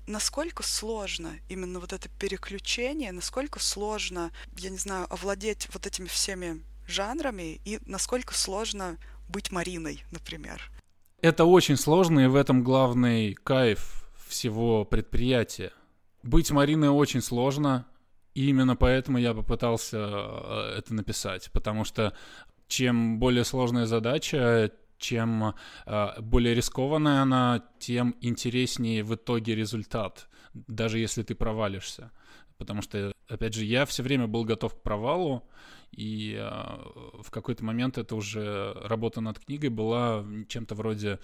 [0.06, 6.64] насколько сложно именно вот это переключение, насколько сложно, я не знаю, овладеть вот этими всеми
[6.88, 8.98] жанрами, и насколько сложно
[9.28, 10.72] быть Мариной, например.
[11.22, 15.72] Это очень сложно, и в этом главный кайф всего предприятия.
[16.22, 17.88] Быть Мариной очень сложно,
[18.34, 22.14] и именно поэтому я попытался э, это написать, потому что
[22.68, 25.54] чем более сложная задача, чем
[25.86, 32.12] э, более рискованная она, тем интереснее в итоге результат, даже если ты провалишься.
[32.58, 35.44] Потому что, опять же, я все время был готов к провалу,
[35.92, 36.50] и э,
[37.22, 41.20] в какой-то момент это уже работа над книгой была чем-то вроде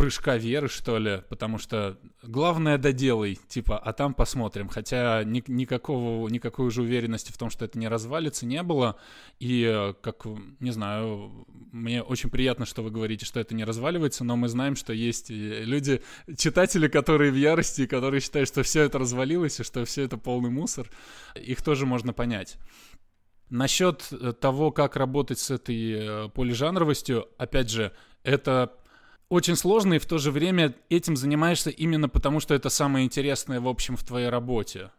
[0.00, 4.70] прыжка веры, что ли, потому что главное доделай, типа, а там посмотрим.
[4.70, 8.96] Хотя ни, никакого, никакой уже уверенности в том, что это не развалится, не было.
[9.40, 10.24] И, э, как,
[10.58, 14.74] не знаю, мне очень приятно, что вы говорите, что это не разваливается, но мы знаем,
[14.74, 16.00] что есть люди,
[16.34, 20.48] читатели, которые в ярости, которые считают, что все это развалилось и что все это полный
[20.48, 20.88] мусор.
[21.34, 22.56] Их тоже можно понять.
[23.50, 27.92] Насчет э, того, как работать с этой э, полижанровостью, опять же,
[28.22, 28.79] это
[29.30, 33.60] очень сложно, и в то же время этим занимаешься именно потому, что это самое интересное,
[33.60, 34.90] в общем, в твоей работе.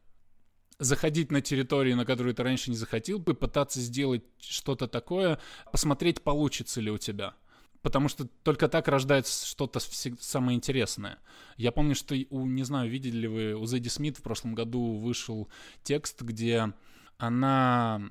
[0.79, 5.37] Заходить на территории, на которую ты раньше не захотел бы, пытаться сделать что-то такое,
[5.71, 7.35] посмотреть, получится ли у тебя.
[7.81, 11.19] Потому что только так рождается что-то самое интересное.
[11.57, 14.97] Я помню, что у, не знаю, видели ли вы, у Зэдди Смит в прошлом году
[14.97, 15.49] вышел
[15.83, 16.73] текст, где
[17.17, 18.01] она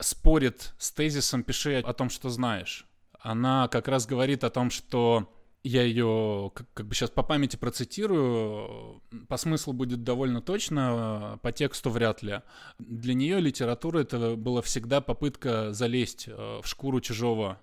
[0.00, 2.84] спорит с тезисом «пиши о том, что знаешь».
[3.20, 5.32] Она как раз говорит о том, что
[5.64, 11.52] я ее как, как бы сейчас по памяти процитирую, по смыслу будет довольно точно, по
[11.52, 12.42] тексту вряд ли.
[12.78, 17.60] Для нее литература это была всегда попытка залезть э, в шкуру чужого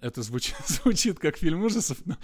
[0.00, 2.16] это звучит, звучит как фильм ужасов, но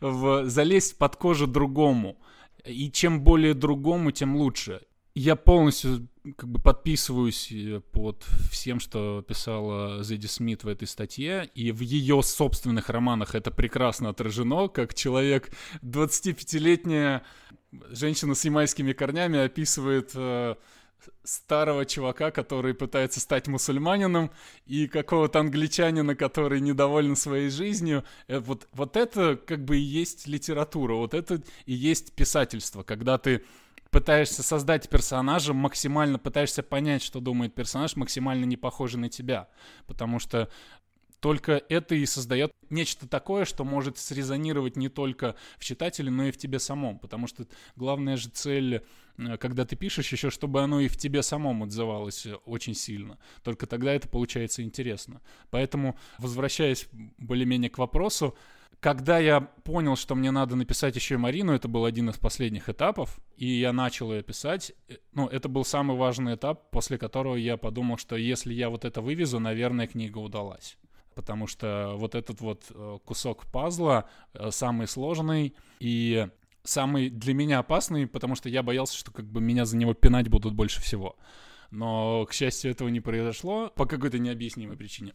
[0.00, 2.18] в, залезть под кожу другому.
[2.64, 4.82] И чем более другому, тем лучше.
[5.14, 11.50] Я полностью как бы подписываюсь э, под всем, что писала Зэдди Смит в этой статье,
[11.54, 15.50] и в ее собственных романах это прекрасно отражено, как человек
[15.82, 17.24] 25-летняя
[17.90, 20.54] женщина с ямайскими корнями описывает э,
[21.24, 24.30] старого чувака, который пытается стать мусульманином,
[24.66, 28.04] и какого-то англичанина, который недоволен своей жизнью.
[28.28, 33.18] Э, вот, вот это как бы и есть литература, вот это и есть писательство, когда
[33.18, 33.44] ты
[33.92, 39.48] пытаешься создать персонажа, максимально пытаешься понять, что думает персонаж, максимально не похожий на тебя.
[39.86, 40.48] Потому что
[41.20, 46.30] только это и создает нечто такое, что может срезонировать не только в читателе, но и
[46.32, 46.98] в тебе самом.
[46.98, 48.82] Потому что главная же цель,
[49.18, 53.18] э, когда ты пишешь, еще чтобы оно и в тебе самом отзывалось очень сильно.
[53.44, 55.20] Только тогда это получается интересно.
[55.50, 56.88] Поэтому, возвращаясь
[57.18, 58.36] более-менее к вопросу,
[58.82, 62.68] когда я понял, что мне надо написать еще и Марину, это был один из последних
[62.68, 64.72] этапов, и я начал ее писать.
[64.88, 68.84] Э, ну, это был самый важный этап, после которого я подумал, что если я вот
[68.84, 70.76] это вывезу, наверное, книга удалась.
[71.14, 76.26] Потому что вот этот вот э, кусок пазла э, самый сложный и
[76.64, 80.28] самый для меня опасный, потому что я боялся, что как бы меня за него пинать
[80.28, 81.14] будут больше всего.
[81.70, 85.14] Но, к счастью, этого не произошло по какой-то необъяснимой причине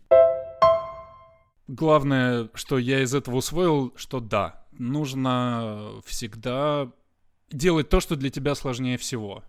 [1.68, 6.92] главное, что я из этого усвоил, что да, нужно всегда
[7.52, 9.44] делать то, что для тебя сложнее всего.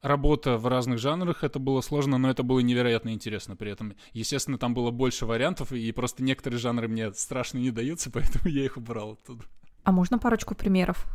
[0.00, 3.94] Работа в разных жанрах, это было сложно, но это было невероятно интересно при этом.
[4.12, 8.64] Естественно, там было больше вариантов, и просто некоторые жанры мне страшно не даются, поэтому я
[8.64, 9.44] их убрал оттуда.
[9.82, 11.06] А можно парочку примеров?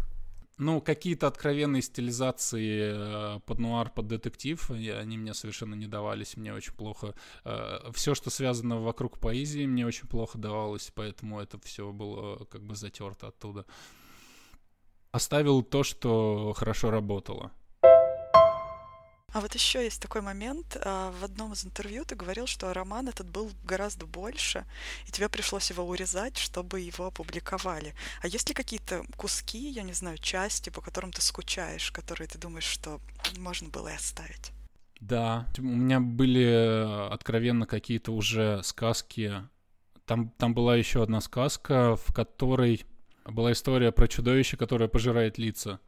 [0.58, 6.54] Ну, какие-то откровенные стилизации э, под нуар, под детектив, они мне совершенно не давались, мне
[6.54, 7.16] очень плохо.
[7.44, 12.62] Э, все, что связано вокруг поэзии, мне очень плохо давалось, поэтому это все было как
[12.64, 13.66] бы затерто оттуда.
[15.12, 17.52] оставил то, что хорошо работало.
[19.34, 20.78] А вот еще есть такой момент.
[20.80, 24.64] а, В одном из интервью ты говорил, что роман этот был гораздо больше,
[25.08, 27.96] и тебе пришлось его урезать, чтобы его опубликовали.
[28.22, 32.38] А есть ли какие-то куски, я не знаю, части, по которым ты скучаешь, которые ты
[32.38, 33.02] думаешь, что
[33.38, 34.52] можно было и оставить?
[35.00, 39.34] Да, у меня были э, откровенно какие-то уже сказки.
[40.06, 42.86] Там, там была еще одна сказка, в которой
[43.26, 45.80] была история про чудовище, которое пожирает лица.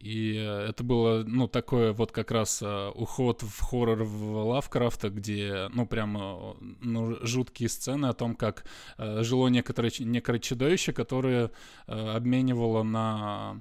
[0.00, 5.10] И э, это было, ну, такое вот как раз э, уход в хоррор в Лавкрафта,
[5.10, 8.64] где, ну, прям, э, ну, жуткие сцены о том, как
[8.98, 11.50] жило некоторое, некое чудовище, которое
[11.86, 13.60] обменивало на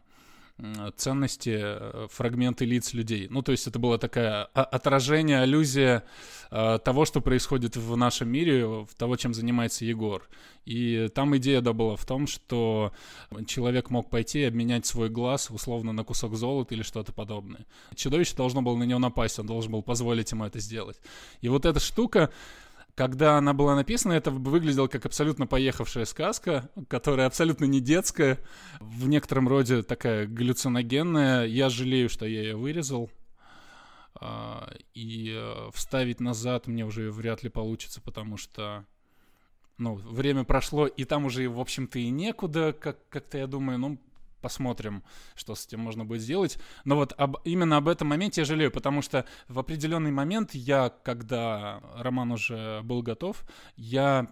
[0.95, 3.28] ценности э, фрагменты лиц людей.
[3.30, 6.03] Ну, то есть это было такое о- отражение, аллюзия
[6.49, 10.28] э, того, что происходит в нашем мире, того, чем занимается Егор.
[10.66, 12.91] И там идея да была в том, что
[13.45, 17.66] человек мог пойти и обменять свой глаз условно на кусок золота или что-то подобное.
[17.95, 20.99] Чудовище должно было на него напасть, он должен был позволить ему это сделать.
[21.41, 22.32] И вот эта штука,
[22.98, 28.39] когда она была написана, это выглядело как абсолютно поехавшая сказка, которая абсолютно не детская,
[28.80, 31.45] в некотором роде такая галлюциногенная.
[31.45, 33.12] Я жалею, что я ее вырезал.
[34.16, 38.84] А, И э, вставить назад мне уже вряд ли получится, потому что
[39.78, 44.00] ну, время прошло, и там уже, в общем-то, и некуда, как- как-то я думаю, ну,
[44.42, 45.04] посмотрим,
[45.36, 46.58] что с этим можно будет сделать.
[46.86, 50.90] Но вот об, именно об этом моменте я жалею, потому что в определенный момент я,
[50.90, 53.44] когда роман уже был готов,
[53.76, 54.28] я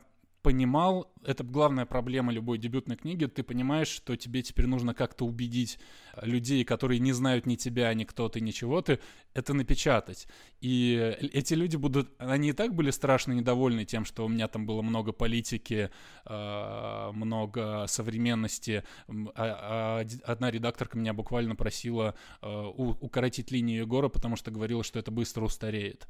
[0.45, 5.79] понимал, это главная проблема любой дебютной книги, ты понимаешь, что тебе теперь нужно как-то убедить
[6.21, 8.99] людей, которые не знают ни тебя, ни кто ты, ничего ты,
[9.33, 10.27] это напечатать.
[10.61, 14.67] И эти люди будут, они и так были страшно недовольны тем, что у меня там
[14.67, 15.89] было много политики,
[16.27, 18.83] э, много современности.
[19.33, 24.99] А- а Одна редакторка меня буквально просила э, укоротить линию Егора, потому что говорила, что
[24.99, 26.07] это быстро устареет.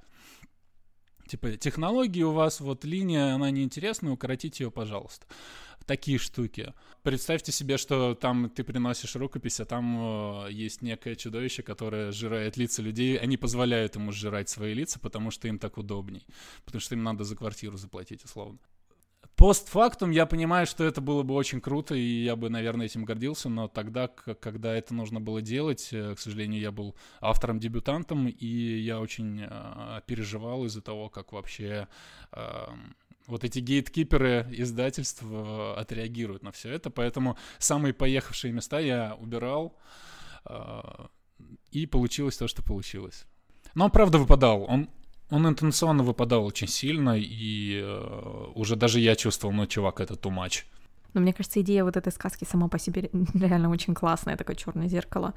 [1.28, 5.26] Типа, технологии у вас, вот линия, она неинтересна, укоротите ее, пожалуйста.
[5.86, 6.74] Такие штуки.
[7.04, 12.58] Представьте себе, что там ты приносишь рукопись, а там э, есть некое чудовище, которое сжирает
[12.58, 13.18] лица людей.
[13.18, 16.26] Они позволяют ему сжирать свои лица, потому что им так удобней.
[16.66, 18.58] Потому что им надо за квартиру заплатить, условно.
[19.36, 23.50] Постфактум я понимаю, что это было бы очень круто, и я бы, наверное, этим гордился,
[23.50, 29.02] но тогда, когда это нужно было делать, э, к сожалению, я был автором-дебютантом, и я
[29.02, 31.90] очень э, переживал из-за того, как вообще
[32.32, 32.68] э,
[33.28, 39.76] вот эти гейткиперы издательств э, отреагируют на все это, поэтому самые поехавшие места я убирал,
[40.46, 40.82] э,
[41.72, 43.26] и получилось то, что получилось.
[43.74, 44.90] Но он правда выпадал, он
[45.30, 50.32] он интенционно выпадал очень сильно, и э, уже даже я чувствовал, ну, чувак, это too
[50.32, 50.64] much.
[51.14, 54.88] Но мне кажется, идея вот этой сказки сама по себе реально очень классная, такое черное
[54.88, 55.34] зеркало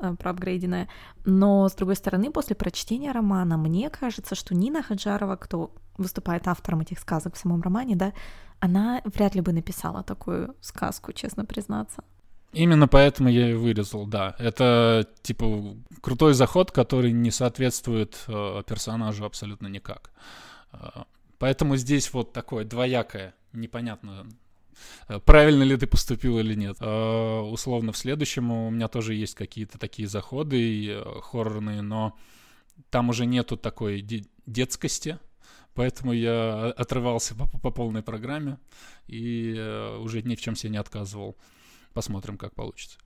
[0.00, 0.88] э, проапгрейденное.
[1.24, 6.80] Но, с другой стороны, после прочтения романа, мне кажется, что Нина Хаджарова, кто выступает автором
[6.80, 8.12] этих сказок в самом романе, да,
[8.60, 12.02] она вряд ли бы написала такую сказку, честно признаться.
[12.52, 14.34] Именно поэтому я и вырезал, да.
[14.38, 20.10] Это, типа, крутой заход, который не соответствует э, персонажу абсолютно никак.
[20.72, 21.02] Э,
[21.38, 24.26] поэтому здесь вот такое двоякое, непонятно,
[25.08, 26.78] э, правильно ли ты поступил или нет.
[26.80, 32.16] Э, условно, в следующем у меня тоже есть какие-то такие заходы и, э, хоррорные, но
[32.88, 35.18] там уже нету такой де- детскости,
[35.74, 38.58] поэтому я отрывался по, по полной программе
[39.06, 41.36] и э, уже ни в чем себе не отказывал.
[41.98, 42.96] Посмотрим, как получится.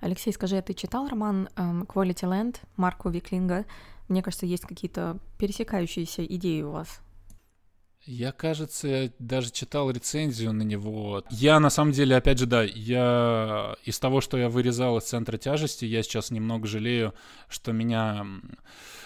[0.00, 3.64] Алексей, скажи, а ты читал роман эм, Quality Land Марко Виклинга?
[4.08, 7.00] Мне кажется, есть какие-то пересекающиеся идеи у вас.
[8.04, 11.22] Я, кажется, даже читал рецензию на него.
[11.30, 15.38] Я, на самом деле, опять же, да, я из того, что я вырезал из центра
[15.38, 17.14] тяжести, я сейчас немного жалею,
[17.48, 18.26] что меня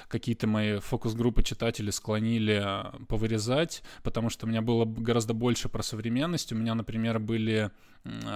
[0.08, 5.82] какие-то мои фокус-группы читателей склонили а, повырезать, потому что у меня было гораздо больше про
[5.82, 6.52] современность.
[6.52, 7.70] У меня, например, были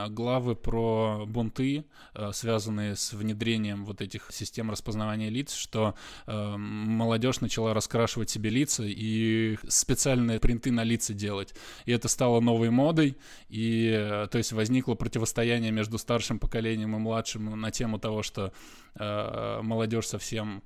[0.09, 5.95] главы про бунты, э, связанные с внедрением вот этих систем распознавания лиц, что
[6.27, 11.55] э, молодежь начала раскрашивать себе лица и специальные принты на лица делать.
[11.85, 13.17] И это стало новой модой,
[13.49, 18.53] и э, то есть возникло противостояние между старшим поколением и младшим на тему того, что
[18.97, 20.63] э, молодежь совсем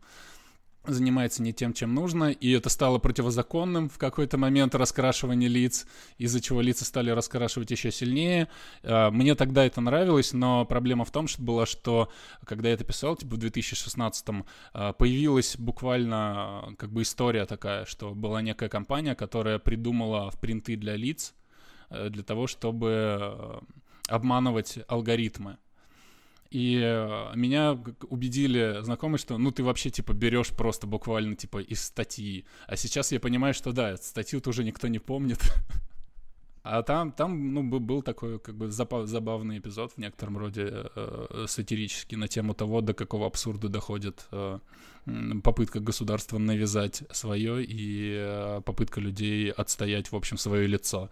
[0.86, 5.86] занимается не тем, чем нужно, и это стало противозаконным в какой-то момент раскрашивание лиц,
[6.18, 8.48] из-за чего лица стали раскрашивать еще сильнее.
[8.82, 12.10] Э, Мне тогда это нравилось, но проблема в том, что была, что
[12.44, 17.84] когда я это писал, типа в 2016-м, э, появилась буквально э, как бы история такая,
[17.84, 21.34] что была некая компания, которая придумала в принты для лиц
[21.90, 23.62] э, для того, чтобы
[24.08, 25.58] обманывать алгоритмы.
[26.54, 27.76] И э, меня
[28.08, 32.44] убедили знакомые, что ну ты вообще типа берешь просто буквально типа из статьи.
[32.68, 35.40] А сейчас я понимаю, что да, статью-то уже никто не помнит.
[36.66, 42.16] А там, там, ну, был такой, как бы, забавный эпизод в некотором роде э, сатирический
[42.16, 44.60] на тему того, до какого абсурда доходит э,
[45.42, 51.10] попытка государства навязать свое и э, попытка людей отстоять, в общем, свое лицо.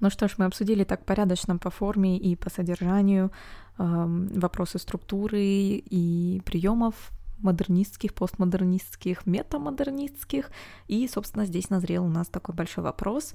[0.00, 3.30] Ну что ж, мы обсудили так порядочно по форме и по содержанию
[3.78, 3.84] э,
[4.34, 6.94] вопросы структуры и приемов
[7.38, 10.50] модернистских, постмодернистских, метамодернистских.
[10.88, 13.34] И, собственно, здесь назрел у нас такой большой вопрос.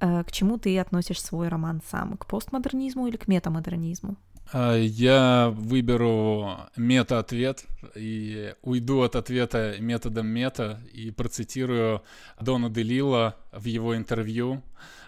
[0.00, 2.16] Э, к чему ты относишь свой роман сам?
[2.16, 4.16] К постмодернизму или к метамодернизму?
[4.52, 12.02] А, я выберу мета-ответ и уйду от ответа методом мета и процитирую
[12.40, 14.62] Дона Делила в его интервью,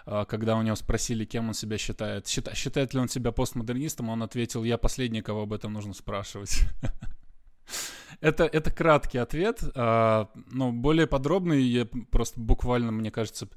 [0.05, 2.27] а, когда у него спросили, кем он себя считает.
[2.27, 6.63] Считает ли он себя постмодернистом, он ответил, я последний, кого об этом нужно спрашивать.
[8.21, 13.47] Это, это краткий ответ, а, но более подробный я просто буквально, мне кажется,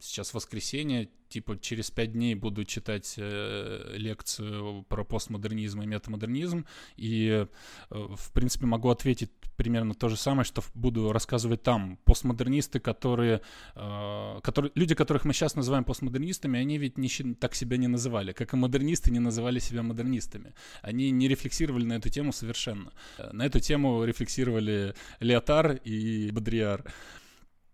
[0.00, 6.66] сейчас воскресенье, типа через пять дней буду читать э, лекцию про постмодернизм и метамодернизм,
[6.96, 7.46] и, э,
[7.90, 11.98] в принципе, могу ответить примерно то же самое, что буду рассказывать там.
[12.04, 13.40] Постмодернисты, которые,
[13.74, 18.32] э, которые люди, которых мы сейчас называем постмодернистами, они ведь не, так себя не называли,
[18.32, 20.54] как и модернисты не называли себя модернистами.
[20.82, 22.92] Они не рефлексировали на эту тему совершенно.
[23.32, 26.84] На эту тему рефлексировали Леотар и Бодриар.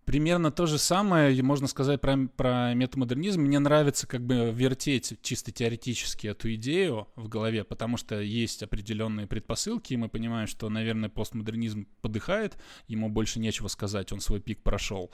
[0.04, 3.40] Примерно то же самое можно сказать про, про метамодернизм.
[3.40, 9.28] Мне нравится как бы вертеть чисто теоретически эту идею в голове, потому что есть определенные
[9.28, 12.56] предпосылки, и мы понимаем, что, наверное, постмодернизм подыхает,
[12.88, 15.12] ему больше нечего сказать, он свой пик прошел.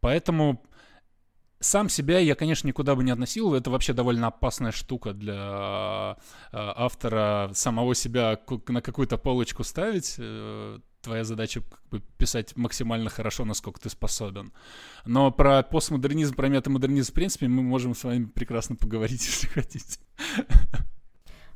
[0.00, 0.62] Поэтому
[1.60, 3.54] сам себя я, конечно, никуда бы не относил.
[3.54, 6.16] Это вообще довольно опасная штука для
[6.52, 8.38] э, автора самого себя
[8.68, 10.14] на какую-то полочку ставить.
[10.18, 14.52] Э, твоя задача как бы, писать максимально хорошо, насколько ты способен.
[15.04, 19.98] Но про постмодернизм, про метамодернизм, в принципе, мы можем с вами прекрасно поговорить, если хотите.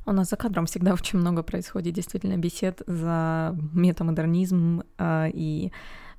[0.05, 5.71] У нас за кадром всегда очень много происходит действительно бесед за метамодернизм, э, и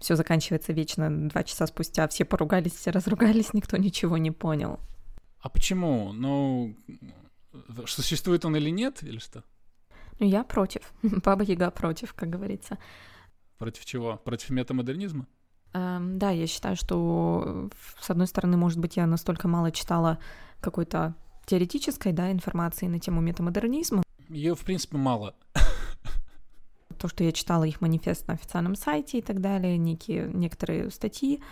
[0.05, 2.07] все заканчивается вечно два часа спустя.
[2.09, 4.79] Все поругались, все разругались, никто ничего не понял.
[5.41, 6.13] А почему?
[6.13, 6.77] Ну,
[7.87, 9.43] существует он или нет, или что?
[10.21, 10.93] Ну, я против.
[11.03, 12.79] Баба Яга против, как говорится.
[13.57, 14.17] Против чего?
[14.19, 15.27] Против метамодернизма?
[15.73, 20.19] Эм, да, я считаю, что, с одной стороны, может быть, я настолько мало читала
[20.61, 21.15] какой-то
[21.47, 24.03] теоретической да, информации на тему метамодернизма.
[24.29, 25.35] Ее, в принципе, мало.
[27.05, 31.43] То, что я читала их манифест на официальном сайте и так далее, некие, некоторые статьи,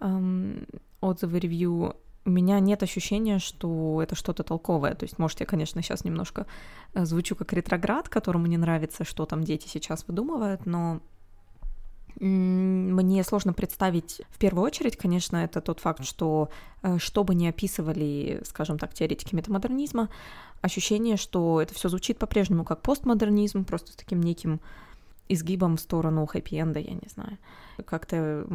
[0.00, 0.66] эм,
[1.02, 4.94] отзывы, ревью, у меня нет ощущения, что это что-то толковое.
[4.94, 6.46] То есть, может, я, конечно, сейчас немножко
[6.94, 11.02] э, звучу как ретроград, которому не нравится, что там дети сейчас выдумывают, но
[12.18, 16.48] мне сложно представить, в первую очередь, конечно, это тот факт, что
[16.82, 20.08] э, что бы ни описывали, скажем так, теоретики метамодернизма,
[20.62, 24.60] ощущение, что это все звучит по-прежнему как постмодернизм, просто с таким неким
[25.28, 27.38] изгибом в сторону хэппи-энда, я не знаю.
[27.84, 28.46] Как-то,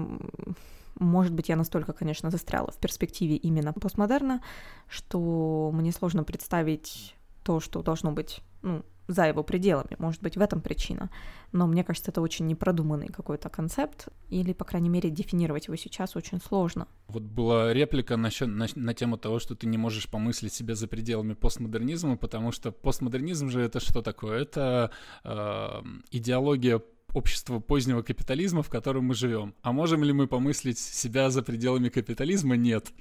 [1.00, 4.42] может быть, я настолько, конечно, застряла в перспективе именно постмодерна,
[4.88, 9.96] что мне сложно представить то, что должно быть, ну, за его пределами.
[9.98, 11.10] Может быть, в этом причина.
[11.52, 16.16] Но мне кажется, это очень непродуманный какой-то концепт, или, по крайней мере, дефинировать его сейчас
[16.16, 16.88] очень сложно.
[17.08, 20.88] Вот была реплика насчет, на, на тему того, что ты не можешь помыслить себя за
[20.88, 24.42] пределами постмодернизма, потому что постмодернизм же это что такое?
[24.42, 24.92] Это
[25.24, 25.82] э,
[26.12, 26.82] идеология
[27.14, 29.56] общества позднего капитализма, в котором мы живем.
[29.64, 32.56] А можем ли мы помыслить себя за пределами капитализма?
[32.56, 32.92] Нет.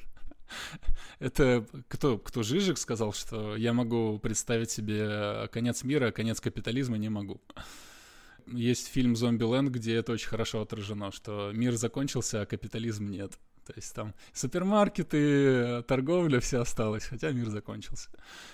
[1.18, 6.96] Это кто, кто Жижик сказал, что я могу представить себе конец мира, а конец капитализма
[6.98, 7.40] не могу.
[8.46, 13.38] Есть фильм «Зомби-ленд», где это очень хорошо отражено, что мир закончился, а капитализм нет.
[13.68, 18.08] То есть там супермаркеты, торговля, все осталось, хотя мир закончился.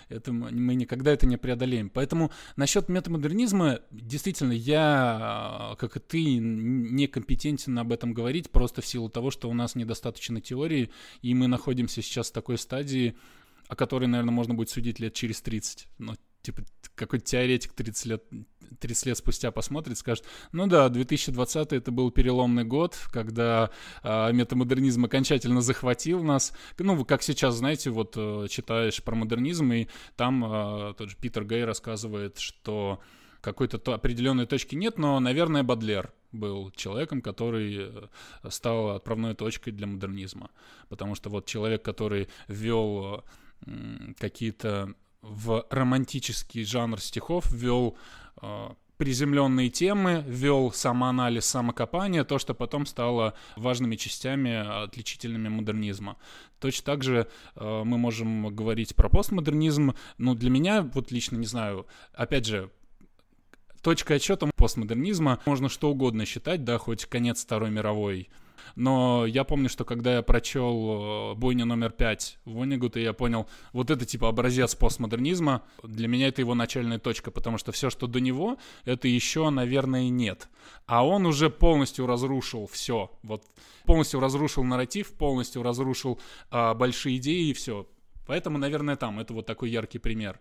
[0.08, 1.88] Это мы, мы никогда это не преодолеем.
[1.88, 9.08] Поэтому насчет метамодернизма, действительно, я, как и ты, некомпетентен об этом говорить, просто в силу
[9.08, 10.90] того, что у нас недостаточно теории,
[11.22, 13.16] и мы находимся сейчас в такой стадии,
[13.68, 15.86] о которой, наверное, можно будет судить лет через 30.
[15.98, 16.62] Но типа
[16.94, 18.24] какой-то теоретик 30 лет,
[18.78, 23.70] 30 лет спустя посмотрит, скажет, ну да, 2020 это был переломный год, когда
[24.02, 26.52] э, метамодернизм окончательно захватил нас.
[26.78, 31.44] Ну, как сейчас, знаете, вот э, читаешь про модернизм, и там э, тот же Питер
[31.44, 33.00] Гей рассказывает, что
[33.40, 38.06] какой-то то определенной точки нет, но, наверное, Бадлер был человеком, который э,
[38.50, 40.50] стал отправной точкой для модернизма.
[40.88, 43.24] Потому что вот человек, который ввел
[44.18, 44.94] какие-то
[45.28, 47.96] в романтический жанр стихов ввел
[48.42, 56.16] э, приземленные темы, ввел самоанализ, самокопание, то, что потом стало важными частями, отличительными модернизма.
[56.60, 61.46] Точно так же э, мы можем говорить про постмодернизм, но для меня, вот лично не
[61.46, 62.70] знаю, опять же,
[63.82, 68.28] точкой отсчета постмодернизма можно что угодно считать, да, хоть конец Второй мировой,
[68.76, 73.90] но я помню, что когда я прочел э, «Бойня номер пять» Вонигута, я понял, вот
[73.90, 75.62] это типа образец постмодернизма.
[75.82, 80.08] Для меня это его начальная точка, потому что все, что до него, это еще, наверное,
[80.08, 80.48] нет.
[80.86, 83.10] А он уже полностью разрушил все.
[83.22, 83.44] Вот
[83.84, 86.18] полностью разрушил нарратив, полностью разрушил
[86.50, 87.86] а, большие идеи и все.
[88.26, 90.40] Поэтому, наверное, там это вот такой яркий пример.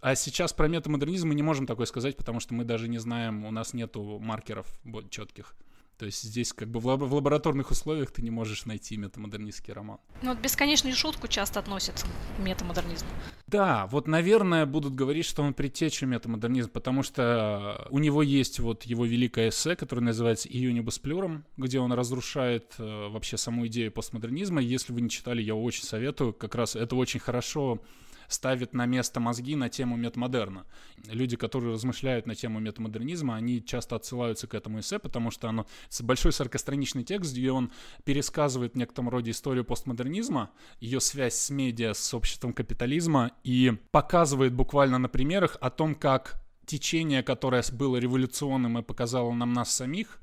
[0.00, 3.44] А сейчас про метамодернизм мы не можем такое сказать, потому что мы даже не знаем,
[3.44, 4.66] у нас нету маркеров
[5.10, 5.54] четких.
[5.98, 9.72] То есть здесь как бы в, лаб- в лабораторных условиях ты не можешь найти метамодернистский
[9.72, 9.98] роман.
[10.22, 13.08] Ну вот бесконечную шутку часто относят к метамодернизму.
[13.48, 18.84] Да, вот, наверное, будут говорить, что он предтеча метамодернизма, потому что у него есть вот
[18.84, 24.60] его великое эссе, которое называется «Июнибус плюром», где он разрушает э, вообще саму идею постмодернизма.
[24.60, 26.32] Если вы не читали, я очень советую.
[26.32, 27.80] Как раз это очень хорошо
[28.28, 30.66] ставит на место мозги на тему метамодерна.
[31.06, 35.66] Люди, которые размышляют на тему метамодернизма, они часто отсылаются к этому эссе, потому что оно
[36.00, 37.72] большой сорокастраничный текст, где он
[38.04, 40.50] пересказывает в некотором роде историю постмодернизма,
[40.80, 46.40] ее связь с медиа, с обществом капитализма и показывает буквально на примерах о том, как
[46.66, 50.20] течение, которое было революционным и показало нам нас самих,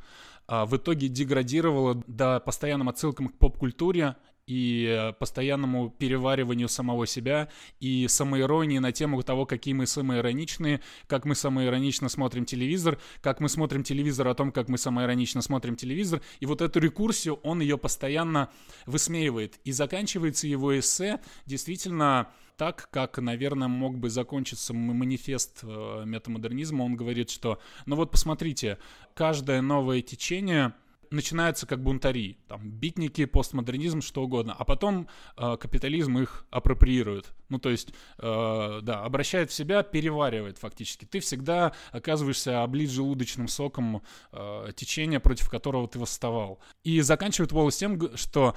[0.48, 4.16] а, в итоге деградировало до постоянным отсылкам к поп-культуре
[4.48, 11.26] и э, постоянному перевариванию самого себя и самоиронии на тему того, какие мы самоироничные, как
[11.26, 16.22] мы самоиронично смотрим телевизор, как мы смотрим телевизор о том, как мы самоиронично смотрим телевизор.
[16.40, 18.50] И вот эту рекурсию он ее постоянно
[18.86, 19.60] высмеивает.
[19.64, 26.84] И заканчивается его эссе действительно так, как, наверное, мог бы закончиться манифест э, метамодернизма.
[26.84, 28.78] Он говорит, что, ну вот посмотрите,
[29.14, 30.74] каждое новое течение—
[31.12, 37.34] начинаются как бунтари, там, битники, постмодернизм, что угодно, а потом э, капитализм их апроприирует.
[37.50, 41.06] Ну, то есть, э, да, обращает в себя, переваривает фактически.
[41.06, 44.02] Ты всегда оказываешься облит желудочным соком
[44.32, 46.60] э, течения, против которого ты восставал.
[46.84, 48.56] И заканчивает Уоллес тем, что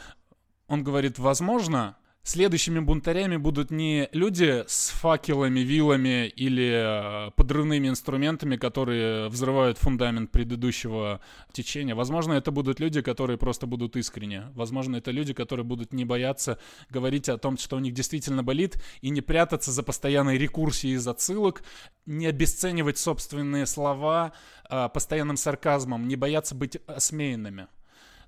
[0.66, 1.96] он говорит, возможно,
[2.29, 10.31] следующими бунтарями будут не люди с факелами, вилами или э, подрывными инструментами, которые взрывают фундамент
[10.31, 11.20] предыдущего
[11.53, 11.95] течения.
[11.95, 14.49] Возможно, это будут люди, которые просто будут искренне.
[14.55, 16.59] Возможно, это люди, которые будут не бояться
[16.91, 21.09] говорить о том, что у них действительно болит, и не прятаться за постоянной рекурсией из
[21.09, 21.62] отсылок,
[22.05, 24.33] не обесценивать собственные слова
[24.68, 27.68] а, постоянным сарказмом, не бояться быть осмеянными.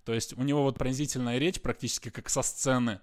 [0.05, 3.01] То есть у него вот пронзительная речь практически как со сцены.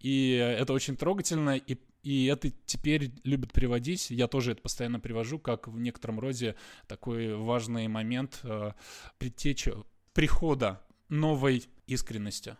[0.00, 4.10] И это очень трогательно, и, и это теперь любят приводить.
[4.10, 6.56] Я тоже это постоянно привожу, как в некотором роде
[6.88, 8.72] такой важный момент э,
[9.18, 9.74] предтечи,
[10.14, 12.56] прихода новой искренности.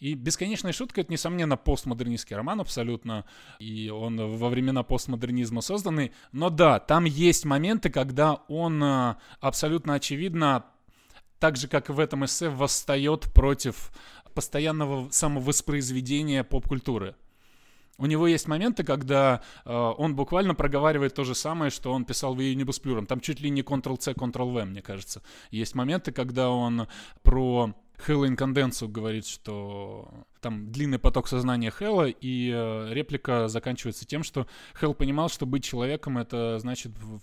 [0.00, 3.24] И «Бесконечная шутка»— это, несомненно, постмодернистский роман абсолютно,
[3.58, 6.12] и он во времена постмодернизма созданный.
[6.30, 10.66] Но да, там есть моменты, когда он э, абсолютно очевидно,
[11.40, 13.90] так же, как и в этом эссе, восстает против
[14.38, 17.16] постоянного самовоспроизведения поп-культуры.
[17.96, 22.36] У него есть моменты, когда э, он буквально проговаривает то же самое, что он писал
[22.36, 23.06] в июне Плюром.
[23.06, 25.22] Там чуть ли не Ctrl-C, Ctrl-V, мне кажется.
[25.50, 26.86] Есть моменты, когда он
[27.24, 30.08] про Хэлла инконденцию говорит, что
[30.40, 34.46] там длинный поток сознания Хэлла, и э, реплика заканчивается тем, что
[34.78, 37.18] Хелл понимал, что быть человеком— это значит в,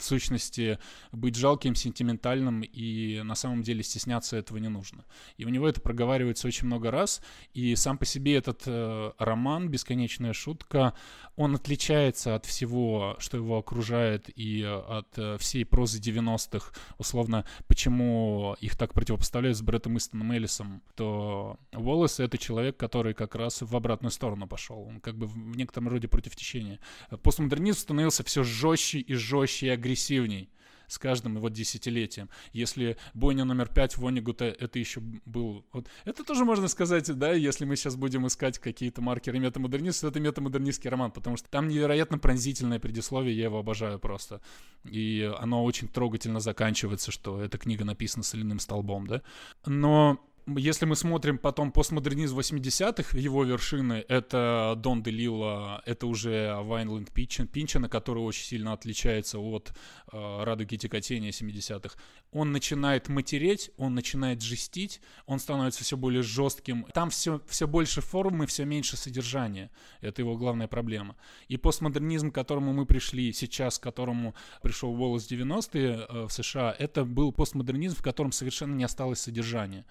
[0.00, 0.78] в сущности
[1.12, 5.04] быть жалким, сентиментальным, и на самом деле стесняться этого не нужно.
[5.36, 7.22] И у него это проговаривается очень много раз,
[7.54, 10.94] и сам по себе этот э, роман «Бесконечная шутка»,
[11.36, 18.56] он отличается от всего, что его окружает, и от э, всей прозы 90-х, условно, почему
[18.60, 23.76] их так противопоставляют с Бреттом Истоном Эллисом, то Уоллес— это человек, который как раз в
[23.76, 26.78] обратную сторону пошел, он как бы в некотором роде против течения.
[27.22, 30.48] Постмодернизм становился все жестче и жестче и агрессивнее агрессивней
[30.86, 32.28] с каждым его десятилетием.
[32.52, 35.64] Если бойня номер пять Вонигута это еще был...
[35.72, 40.18] Вот, это тоже можно сказать, да, если мы сейчас будем искать какие-то маркеры метамодернизма, это
[40.18, 44.40] метамодернистский роман, потому что там невероятно пронзительное предисловие, я его обожаю просто.
[44.82, 49.22] И оно очень трогательно заканчивается, что эта книга написана соляным столбом, да.
[49.66, 50.18] Но
[50.56, 57.46] если мы смотрим потом постмодернизм 80-х, его вершины, это Дон де это уже Вайнленд Пинчен,
[57.46, 59.72] Пинчена, который очень сильно отличается от
[60.12, 61.98] э, Радуги Текотения 70-х.
[62.32, 66.86] Он начинает матереть, он начинает жестить, он становится все более жестким.
[66.94, 69.70] Там все, все больше формы, все меньше содержания.
[70.00, 71.16] Это его главная проблема.
[71.48, 76.74] И постмодернизм, к которому мы пришли сейчас, к которому пришел Волос 90-е э, в США,
[76.78, 79.84] это был постмодернизм, в котором совершенно не осталось содержания.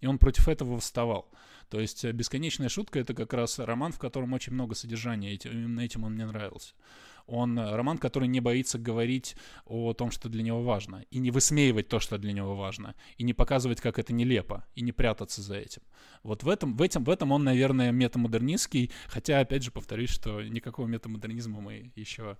[0.00, 1.30] И он против этого восставал.
[1.68, 5.34] То есть э, «Бесконечная шутка»— это как раз роман, в котором очень много содержания.
[5.34, 6.74] Именно этим он мне нравился.
[7.26, 11.30] Он э, роман, который не боится говорить о том, что для него важно, и не
[11.30, 15.42] высмеивать то, что для него важно, и не показывать, как это нелепо, и не прятаться
[15.42, 15.82] за этим.
[16.24, 20.42] Вот в этом, в этом, в этом он, наверное, метамодернистский, хотя, опять же, повторюсь, что
[20.42, 22.36] никакого метамодернизма мы еще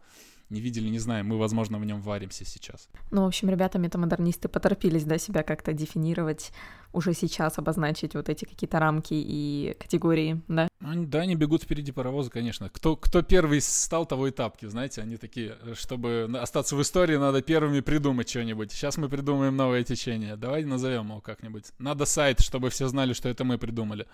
[0.50, 1.26] не видели, не знаем.
[1.26, 2.88] Мы, возможно, в нем варимся сейчас.
[3.10, 6.52] Ну, в общем, ребята метамодернисты поторопились, да, себя как-то дефинировать,
[6.92, 10.68] уже сейчас обозначить вот эти какие-то рамки и категории, да?
[10.80, 12.68] Они, да, они бегут впереди паровоза, конечно.
[12.68, 17.42] Кто, кто первый стал, того и тапки, знаете, они такие, чтобы остаться в истории, надо
[17.42, 18.72] первыми придумать что-нибудь.
[18.72, 20.36] Сейчас мы придумаем новое течение.
[20.36, 21.66] Давай назовем его как-нибудь.
[21.78, 24.06] Надо сайт, чтобы все знали, что это мы придумали.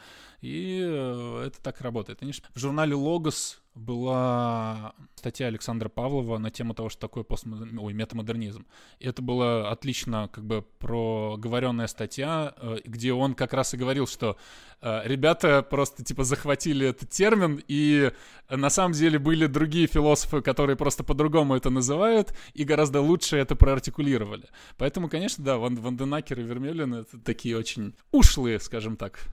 [0.42, 2.22] И э, это так работает.
[2.22, 7.92] Они, в журнале Logos была статья Александра Павлова на тему того, что такое постмодернизм, ой,
[7.92, 8.66] метамодернизм.
[8.98, 14.06] И это была отлично как бы проговоренная статья, э, где он как раз и говорил,
[14.06, 14.36] что
[14.80, 18.12] э, ребята просто типа захватили этот термин, и
[18.48, 23.56] на самом деле были другие философы, которые просто по-другому это называют, и гораздо лучше это
[23.56, 24.48] проартикулировали.
[24.78, 29.28] Поэтому, конечно, да, Ван, Ванденакер и Вермелин— это такие очень ушлые, скажем так,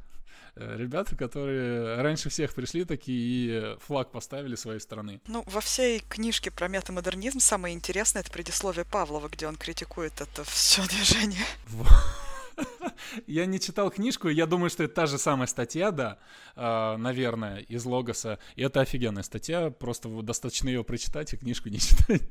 [0.56, 5.22] ребята, которые раньше всех пришли такие и флаг поставили своей страны.
[5.28, 10.44] Ну, во всей книжке про метамодернизм самое интересное это предисловие Павлова, где он критикует это
[10.44, 11.46] все движение.
[13.28, 16.18] Я не читал книжку, я думаю, что это та же самая статья, да,
[16.56, 18.40] э, наверное, из Логоса.
[18.56, 22.22] И это офигенная статья, просто достаточно ее прочитать и книжку не читать.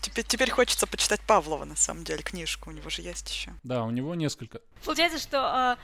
[0.00, 3.52] Теперь, теперь хочется почитать Павлова, на самом деле, книжку, у него же есть еще.
[3.62, 4.60] Да, у него несколько.
[4.84, 5.76] Получается, что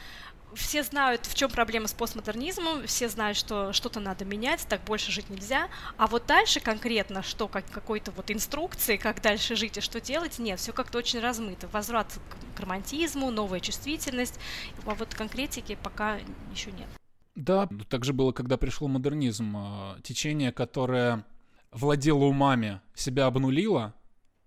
[0.56, 5.12] все знают, в чем проблема с постмодернизмом, все знают, что что-то надо менять, так больше
[5.12, 5.68] жить нельзя.
[5.96, 10.38] А вот дальше конкретно, что как какой-то вот инструкции, как дальше жить и что делать,
[10.38, 11.68] нет, все как-то очень размыто.
[11.68, 12.18] Возврат
[12.56, 14.40] к романтизму, новая чувствительность,
[14.84, 16.18] а вот конкретики пока
[16.50, 16.88] еще нет.
[17.34, 19.54] Да, так же было, когда пришел модернизм.
[19.56, 21.24] А, течение, которое
[21.70, 23.94] владело умами, себя обнулило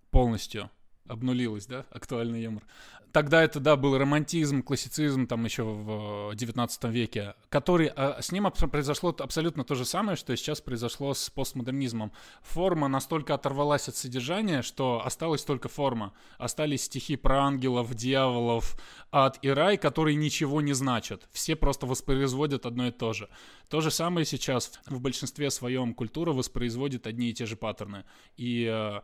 [0.10, 0.72] полностью,
[1.10, 2.64] обнулилось, да, актуальный юмор,
[3.12, 8.50] тогда это, да, был романтизм, классицизм, там еще в 19 веке, который, а с ним
[8.52, 12.12] произошло абсолютно то же самое, что и сейчас произошло с постмодернизмом.
[12.42, 16.14] Форма настолько оторвалась от содержания, что осталась только форма.
[16.38, 18.80] Остались стихи про ангелов, дьяволов,
[19.12, 21.28] ад и рай, которые ничего не значат.
[21.32, 23.30] Все просто воспроизводят одно и то же.
[23.70, 28.06] То же самое сейчас в большинстве своем культура воспроизводит одни и те же паттерны.
[28.38, 29.02] И э,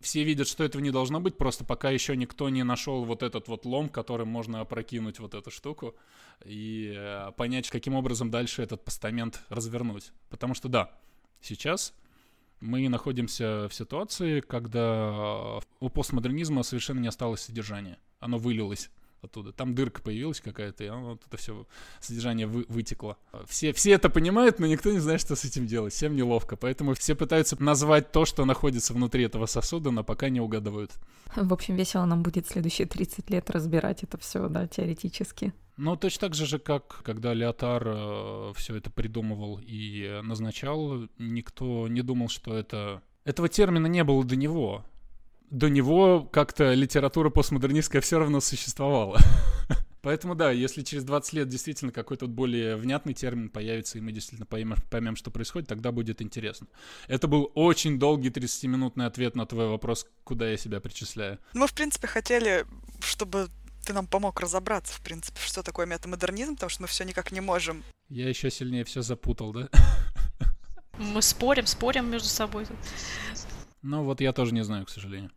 [0.00, 3.48] все видят, что этого не должно быть, просто пока еще никто не нашел вот этот
[3.48, 5.94] вот лом, которым можно опрокинуть вот эту штуку
[6.44, 10.12] и э, понять, каким образом дальше этот постамент развернуть.
[10.30, 10.90] Потому что да,
[11.40, 11.94] сейчас
[12.60, 17.98] мы находимся в ситуации, когда у постмодернизма совершенно не осталось содержания.
[18.20, 18.90] Оно вылилось
[19.22, 19.52] оттуда.
[19.52, 21.66] Там дырка появилась какая-то, и оно, вот это все
[22.00, 23.16] содержание вы, вытекло.
[23.46, 25.92] Все, все это понимают, но никто не знает, что с этим делать.
[25.92, 26.56] Всем неловко.
[26.56, 30.92] Поэтому все пытаются назвать то, что находится внутри этого сосуда, но пока не угадывают.
[31.36, 35.52] В общем, весело нам будет следующие 30 лет разбирать это все, да, теоретически.
[35.76, 41.88] Ну, точно так же, же как когда Леотар э, все это придумывал и назначал, никто
[41.88, 43.02] не думал, что это...
[43.24, 44.84] Этого термина не было до него
[45.50, 49.18] до него как-то литература постмодернистская все равно существовала.
[50.02, 54.46] Поэтому да, если через 20 лет действительно какой-то более внятный термин появится, и мы действительно
[54.46, 56.68] поймем, поймем, что происходит, тогда будет интересно.
[57.06, 61.38] Это был очень долгий 30-минутный ответ на твой вопрос, куда я себя причисляю.
[61.52, 62.64] Мы, в принципе, хотели,
[63.00, 63.48] чтобы
[63.84, 67.40] ты нам помог разобраться, в принципе, что такое метамодернизм, потому что мы все никак не
[67.40, 67.82] можем.
[68.08, 69.68] Я еще сильнее все запутал, да?
[70.98, 72.66] Мы спорим, спорим между собой.
[73.82, 75.30] Ну вот я тоже не знаю, к сожалению.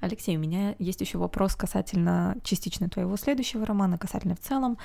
[0.00, 4.78] Алексей, у меня есть еще вопрос касательно частично твоего следующего романа, касательно в целом.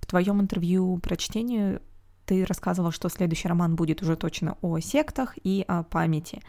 [0.00, 1.82] В твоем интервью про чтение
[2.24, 6.40] ты рассказывал, что следующий роман будет уже точно о сектах и о памяти.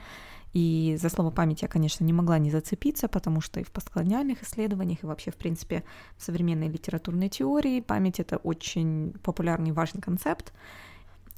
[0.54, 4.44] И за слово память я, конечно, не могла не зацепиться, потому что и в постколониальных
[4.44, 5.84] исследованиях, и вообще, в принципе,
[6.18, 10.54] в современной литературной теории память— это очень популярный и важный концепт.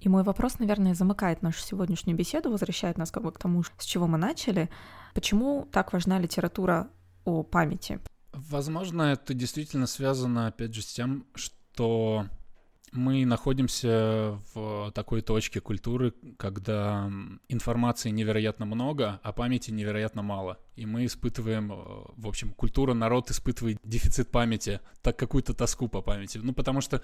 [0.03, 3.85] И мой вопрос, наверное, замыкает нашу сегодняшнюю беседу, возвращает нас как бы к тому, с
[3.85, 4.69] чего мы начали.
[5.13, 6.89] Почему так важна литература
[7.23, 8.01] о памяти?
[8.33, 12.25] Возможно, это действительно связано, опять же, с тем, что
[12.93, 17.11] мы находимся в такой точке культуры, когда
[17.49, 20.59] информации невероятно много, а памяти невероятно мало.
[20.75, 21.75] И мы испытываем, э,
[22.15, 26.39] в общем, культура, народ испытывает дефицит памяти, так какую-то тоску по памяти.
[26.41, 27.01] Ну, потому что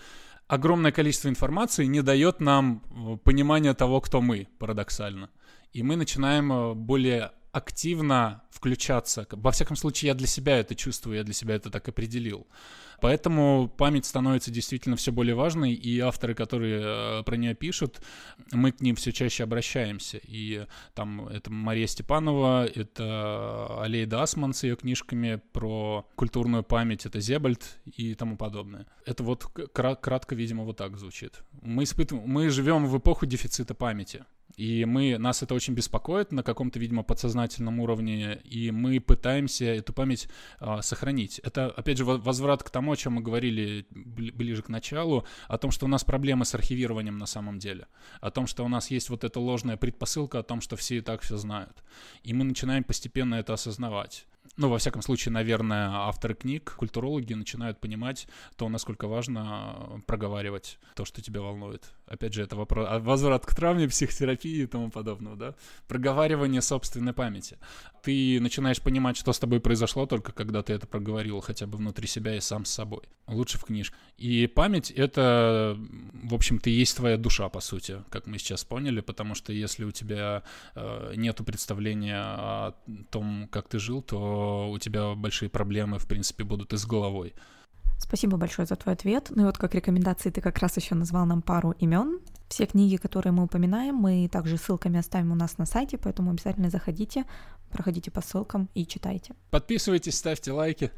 [0.48, 5.30] огромное количество информации не дает нам э, понимания того, кто мы, парадоксально.
[5.74, 9.28] И мы начинаем э, более активно включаться.
[9.32, 12.48] Во всяком случае, я для себя это чувствую, я для себя это так определил.
[13.02, 18.02] Поэтому память становится действительно все более важной, и авторы, которые э, про нее пишут,
[18.52, 20.20] мы к ним все чаще обращаемся.
[20.24, 27.22] И там это Мария Степанова, это Алейда Асман с ее книжками про культурную память, это
[27.22, 28.86] Зебальд и тому подобное.
[29.06, 31.42] Это вот кратко, видимо, вот так звучит.
[31.62, 34.26] Мы испытываем, мы живем в эпоху дефицита памяти.
[34.60, 39.94] И мы, нас это очень беспокоит на каком-то, видимо, подсознательном уровне, и мы пытаемся эту
[39.94, 40.28] память
[40.60, 41.40] а, сохранить.
[41.40, 45.72] Это, опять же, возврат к тому, о чем мы говорили ближе к началу, о том,
[45.72, 47.88] что у нас проблемы с архивированием на самом деле,
[48.20, 51.02] о том, что у нас есть вот эта ложная предпосылка о том, что все и
[51.02, 51.82] так все знают.
[52.24, 54.26] И мы начинаем постепенно это осознавать
[54.58, 58.28] ну, во всяком случае, наверное, авторы книг, культурологи начинают понимать
[58.58, 61.92] то, насколько важно проговаривать то, что тебя волнует.
[62.08, 65.56] Опять же, это вопрос, а возврат к травме, психотерапии и тому подобного, да?
[65.88, 67.58] Проговаривание собственной памяти.
[68.04, 72.08] Ты начинаешь понимать, что с тобой произошло только когда ты это проговорил хотя бы внутри
[72.08, 73.04] себя и сам с собой.
[73.28, 73.96] Лучше в книжке.
[74.18, 75.78] И память— это,
[76.14, 79.92] в общем-то, есть твоя душа, по сути, как мы сейчас поняли, потому что если у
[79.92, 80.44] тебя
[80.76, 82.74] э, нету представления о
[83.12, 87.34] том, как ты жил, то у тебя большие проблемы, в принципе, будут и с головой.
[87.98, 89.28] Спасибо большое за твой ответ.
[89.30, 92.20] Ну и вот как рекомендации ты как раз еще назвал нам пару имен.
[92.48, 96.70] Все книги, которые мы упоминаем, мы также ссылками оставим у нас на сайте, поэтому обязательно
[96.70, 97.26] заходите,
[97.70, 99.36] проходите по ссылкам и читайте.
[99.52, 100.92] Подписывайтесь, ставьте лайки.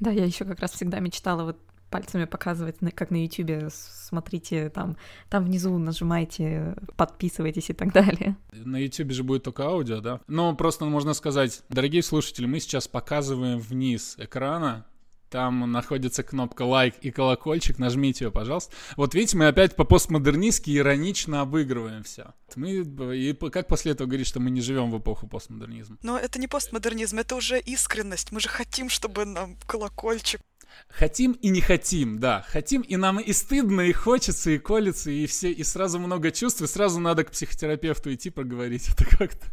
[0.00, 1.58] Да, я еще как раз всегда мечтала вот
[1.90, 4.96] пальцами показывать, как на YouTube, смотрите, там,
[5.28, 8.36] там внизу нажимайте, подписывайтесь и так далее.
[8.52, 10.20] На YouTube же будет только аудио, да?
[10.26, 14.86] Но просто можно сказать, дорогие слушатели, мы сейчас показываем вниз экрана,
[15.30, 18.74] там находится кнопка лайк и колокольчик, нажмите ее, пожалуйста.
[18.96, 22.34] Вот видите, мы опять по постмодернистски иронично обыгрываем все.
[22.56, 22.80] Мы,
[23.16, 25.98] и как после этого говорить, что мы не живем в эпоху постмодернизма?
[26.02, 28.32] Но это не постмодернизм, это уже искренность.
[28.32, 30.40] Мы же хотим, чтобы нам колокольчик
[30.88, 32.44] Хотим и не хотим, да.
[32.48, 36.62] Хотим, и нам и стыдно, и хочется, и колется, и все, и сразу много чувств,
[36.62, 38.88] и сразу надо к психотерапевту идти поговорить.
[38.94, 39.46] Это как-то...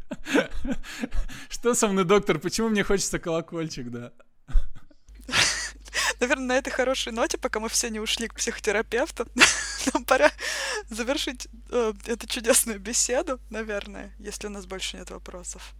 [1.49, 2.39] Что со мной, доктор?
[2.39, 4.11] Почему мне хочется колокольчик, да?
[6.19, 9.27] Наверное, на этой хорошей ноте, пока мы все не ушли к психотерапевту,
[9.93, 10.31] нам пора
[10.89, 15.73] завершить э, эту чудесную беседу, наверное, если у нас больше нет вопросов.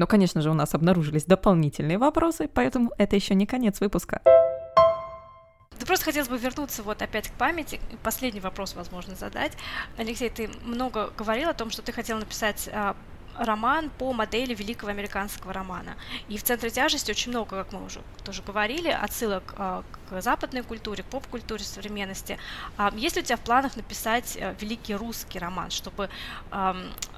[0.00, 4.22] Но, конечно же, у нас обнаружились дополнительные вопросы, поэтому это еще не конец выпуска.
[4.24, 7.80] Да просто хотелось бы вернуться вот опять к памяти.
[8.02, 9.52] Последний вопрос, возможно, задать.
[9.98, 12.96] Алексей, ты много говорил о том, что ты хотел написать а,
[13.40, 15.96] роман по модели великого американского романа.
[16.28, 20.62] И в центре тяжести очень много, как мы уже тоже говорили, отсылок а, к западной
[20.62, 22.38] культуре, к поп-культуре современности.
[22.76, 26.10] А, есть ли у тебя в планах написать а, великий русский роман, чтобы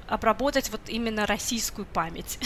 [0.07, 2.39] обработать вот именно российскую память?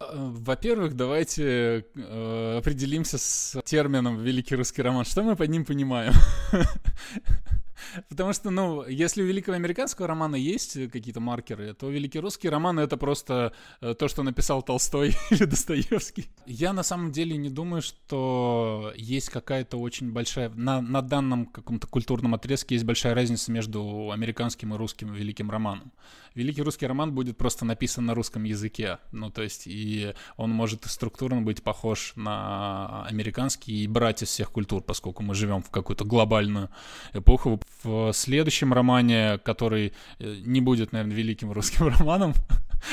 [0.00, 5.04] Э, во-первых, давайте э, определимся с термином «великий русский роман».
[5.04, 6.12] Что мы под ним понимаем?
[8.08, 12.78] Потому что, ну, если у великого американского романа есть какие-то маркеры, то великий русский роман—
[12.80, 16.28] это просто э, то, что написал Толстой или Достоевский.
[16.46, 20.50] Я на самом деле не думаю, что есть какая-то очень большая...
[20.50, 25.92] На, на данном каком-то культурном отрезке есть большая разница между американским и русским великим романом.
[26.34, 28.98] Великий русский роман будет просто написан на русском языке.
[29.10, 34.52] Ну, то есть, и он может структурно быть похож на американский и брать из всех
[34.52, 36.70] культур, поскольку мы живем в какую-то глобальную
[37.12, 37.60] эпоху.
[37.82, 42.34] В следующем романе, который э, не будет, наверное, великим русским романом,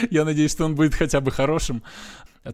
[0.09, 1.83] я надеюсь, что он будет хотя бы хорошим,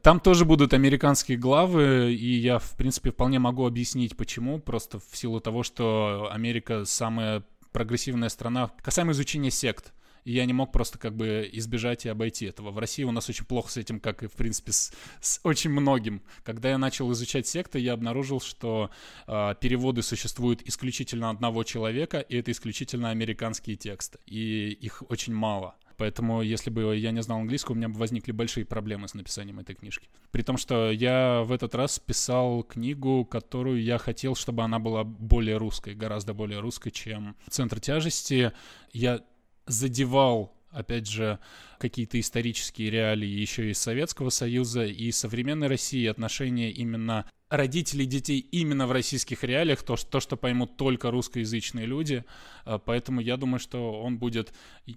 [0.01, 4.59] там тоже будут американские главы, и я, в принципе, вполне могу объяснить, почему.
[4.59, 9.93] Просто в силу того, что Америка самая прогрессивная страна касаемо изучения сект
[10.23, 12.71] и я не мог просто как бы избежать и обойти этого.
[12.71, 15.69] В России у нас очень плохо с этим, как и, в принципе, с, с очень
[15.69, 16.21] многим.
[16.43, 18.89] Когда я начал изучать секты, я обнаружил, что
[19.27, 25.75] э, переводы существуют исключительно одного человека, и это исключительно американские тексты, и их очень мало.
[25.97, 29.59] Поэтому, если бы я не знал английского, у меня бы возникли большие проблемы с написанием
[29.59, 30.09] этой книжки.
[30.31, 35.03] При том, что я в этот раз писал книгу, которую я хотел, чтобы она была
[35.03, 38.51] более русской, гораздо более русской, чем «Центр тяжести».
[38.91, 39.21] Я
[39.65, 41.39] задевал опять же,
[41.77, 48.87] какие-то исторические реалии еще из Советского Союза и современной России, отношения именно родителей детей именно
[48.87, 52.25] в российских реалиях, то, то, что поймут только русскоязычные люди.
[52.65, 54.53] А, поэтому я думаю, что он будет,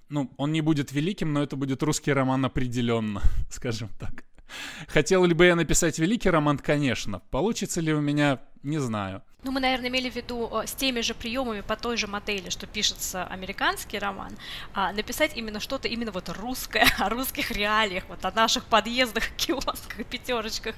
[0.09, 4.25] ну, он не будет великим, но это будет русский роман определенно, скажем так.
[4.89, 6.59] Хотел ли бы я написать великий роман?
[6.59, 7.21] Конечно.
[7.31, 8.41] Получится ли у меня?
[8.63, 9.23] Не знаю.
[9.47, 12.67] Ну, мы, наверное, имели в виду с теми же приемами по той же модели, что
[12.67, 14.33] пишется американский роман,
[14.75, 20.05] а написать именно что-то именно вот русское, о русских реалиях, вот о наших подъездах, киосках,
[20.07, 20.75] пятерочках.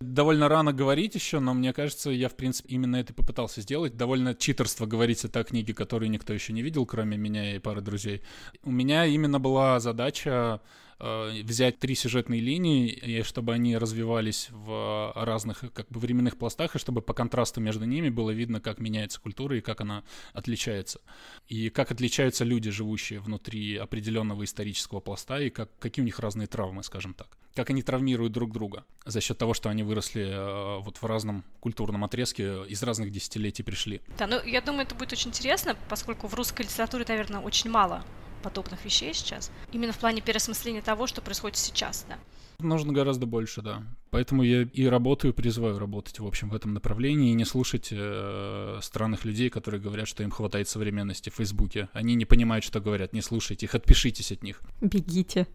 [0.00, 3.96] Довольно рано говорить еще, но мне кажется, я, в принципе, именно это и попытался сделать.
[3.96, 8.22] Довольно читерство говорить о книге, которую никто еще не видел, кроме меня и пары друзей.
[8.62, 10.60] У меня именно была задача
[10.98, 16.78] взять три сюжетные линии, и чтобы они развивались в разных как бы временных пластах, и
[16.78, 21.00] чтобы по контрасту между ними было видно, как меняется культура и как она отличается.
[21.48, 26.46] И как отличаются люди, живущие внутри определенного исторического пласта, и как, какие у них разные
[26.46, 27.36] травмы, скажем так.
[27.54, 31.44] Как они травмируют друг друга за счет того, что они выросли э, вот в разном
[31.60, 34.02] культурном отрезке, из разных десятилетий пришли.
[34.18, 38.04] Да, ну я думаю, это будет очень интересно, поскольку в русской литературе, наверное, очень мало
[38.46, 39.50] подобных вещей сейчас.
[39.72, 42.16] Именно в плане переосмысления того, что происходит сейчас, да.
[42.60, 43.82] Нужно гораздо больше, да.
[44.10, 48.78] Поэтому я и работаю, призываю работать, в общем, в этом направлении и не слушать э,
[48.82, 51.88] странных людей, которые говорят, что им хватает современности в Фейсбуке.
[51.92, 53.12] Они не понимают, что говорят.
[53.12, 54.62] Не слушайте их, отпишитесь от них.
[54.80, 55.48] Бегите.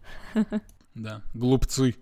[0.94, 1.96] Да, глупцы.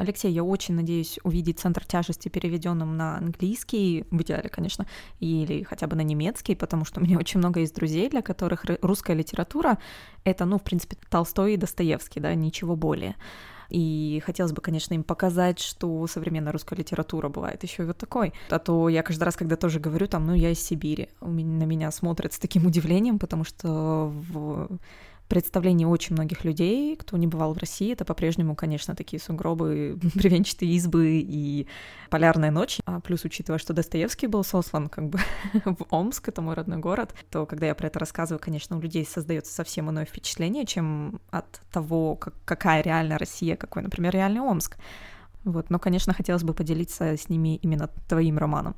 [0.00, 4.86] Алексей, я очень надеюсь увидеть центр тяжести переведенным на английский, в идеале, конечно,
[5.20, 8.64] или хотя бы на немецкий, потому что у меня очень много есть друзей, для которых
[8.80, 9.78] русская литература—
[10.24, 13.14] это, ну, в принципе, Толстой и Достоевский, да, ничего более.
[13.68, 18.32] И хотелось бы, конечно, им показать, что современная русская литература бывает еще и вот такой.
[18.48, 21.64] А то я каждый раз, когда тоже говорю, там, ну, я из Сибири, у меня,
[21.64, 24.78] на меня смотрят с таким удивлением, потому что в
[25.30, 30.72] представлении очень многих людей, кто не бывал в России, это по-прежнему, конечно, такие сугробы, бревенчатые
[30.72, 31.66] избы и
[32.10, 32.80] полярная ночь.
[32.84, 35.18] А плюс, учитывая, что Достоевский был сослан как бы
[35.64, 39.06] в Омск, это мой родной город, то когда я про это рассказываю, конечно, у людей
[39.06, 44.76] создается совсем иное впечатление, чем от того, как, какая реальная Россия, какой, например, реальный Омск.
[45.44, 48.74] Вот, но, конечно, хотелось бы поделиться с ними именно твоим романом.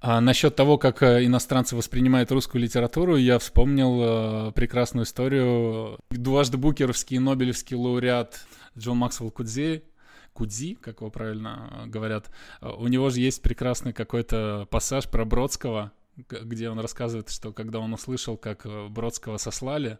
[0.00, 5.98] А насчет того, как э, иностранцы воспринимают русскую литературу, я вспомнил э, прекрасную историю.
[6.10, 8.40] Дважды букеровский Нобелевский лауреат
[8.78, 9.84] Джон Максвелл Кудзи,
[10.32, 12.30] Кудзи, как его правильно э, говорят,
[12.62, 17.92] у него же есть прекрасный какой-то пассаж про Бродского, где он рассказывает, что когда он
[17.92, 19.98] услышал, как Бродского сослали,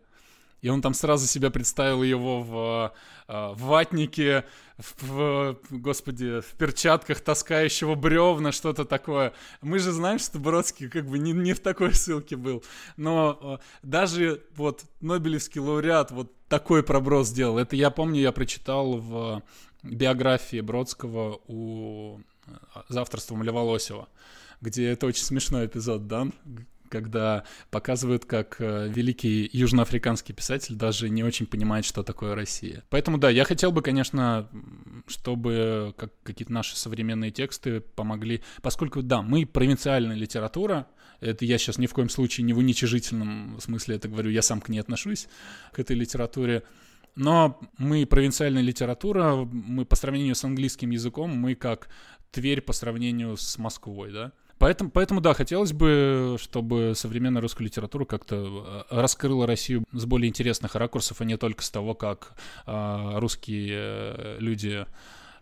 [0.62, 2.94] и он там сразу себя представил его в,
[3.28, 4.44] а, в ватнике,
[4.78, 9.32] в, в, господи, в перчатках таскающего бревна, что-то такое.
[9.62, 12.62] Мы же знаем, что Бродский как бы не, не в такой ссылке был.
[12.96, 17.58] Но а, даже вот Нобелевский лауреат вот такой проброс сделал.
[17.58, 19.42] Это я помню, я прочитал в
[19.82, 22.20] биографии Бродского у
[22.74, 24.08] а, «Завтрства Леволосева»,
[24.60, 26.28] где это очень смешной эпизод, да,
[26.90, 32.84] когда показывают, как э, великий южноафриканский писатель даже не очень понимает, что такое Россия.
[32.90, 34.48] Поэтому да, я хотел бы, конечно,
[35.06, 40.86] чтобы как, какие-то наши современные тексты помогли, поскольку да, мы провинциальная литература,
[41.20, 44.60] это я сейчас ни в коем случае не в уничижительном смысле это говорю, я сам
[44.60, 45.28] к ней отношусь,
[45.72, 46.64] к этой литературе.
[47.16, 51.88] Но мы провинциальная литература, мы по сравнению с английским языком, мы как
[52.30, 54.32] Тверь по сравнению с Москвой, да.
[54.60, 60.28] Поэтому, поэтому, да, хотелось бы, чтобы современная русская литература как-то э, раскрыла Россию с более
[60.28, 62.34] интересных ракурсов, а не только с того, как
[62.66, 64.84] э, русские люди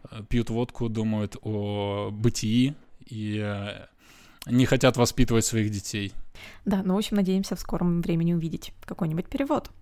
[0.05, 2.77] э, пьют водку, думают о бытии
[3.07, 3.87] и э,
[4.47, 6.13] не хотят воспитывать своих детей.
[6.65, 9.73] Да, ну, в общем, надеемся в скором времени увидеть какой-нибудь перевод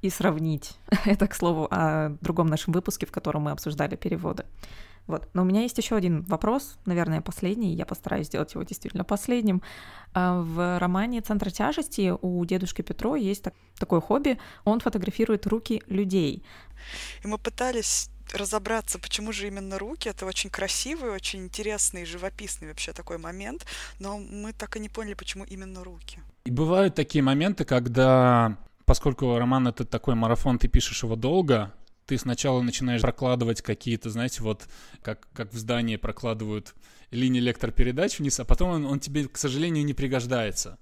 [0.00, 0.78] и сравнить.
[1.04, 4.46] Это, к слову, о другом нашем выпуске, в котором мы обсуждали переводы.
[5.08, 5.28] Вот.
[5.32, 7.74] Но у меня есть еще один вопрос, наверное, последний.
[7.74, 9.62] Я постараюсь сделать его действительно последним.
[10.12, 14.38] А, в романе «Центр тяжести» у дедушки Петро есть так, такое хобби.
[14.64, 16.44] Он фотографирует руки людей.
[17.24, 20.10] И мы пытались разобраться, почему же именно руки.
[20.10, 23.64] Это очень красивый, очень интересный, живописный вообще такой момент,
[23.98, 26.20] но мы так и не поняли, почему именно руки.
[26.44, 31.72] И бывают такие моменты, когда, поскольку роман это такой марафон, ты пишешь его долго,
[32.08, 34.66] ты сначала начинаешь прокладывать какие-то, знаете, вот
[35.02, 36.74] как, как в здании прокладывают
[37.10, 40.78] линии электропередач вниз, а потом он, он тебе, к сожалению, не пригождается.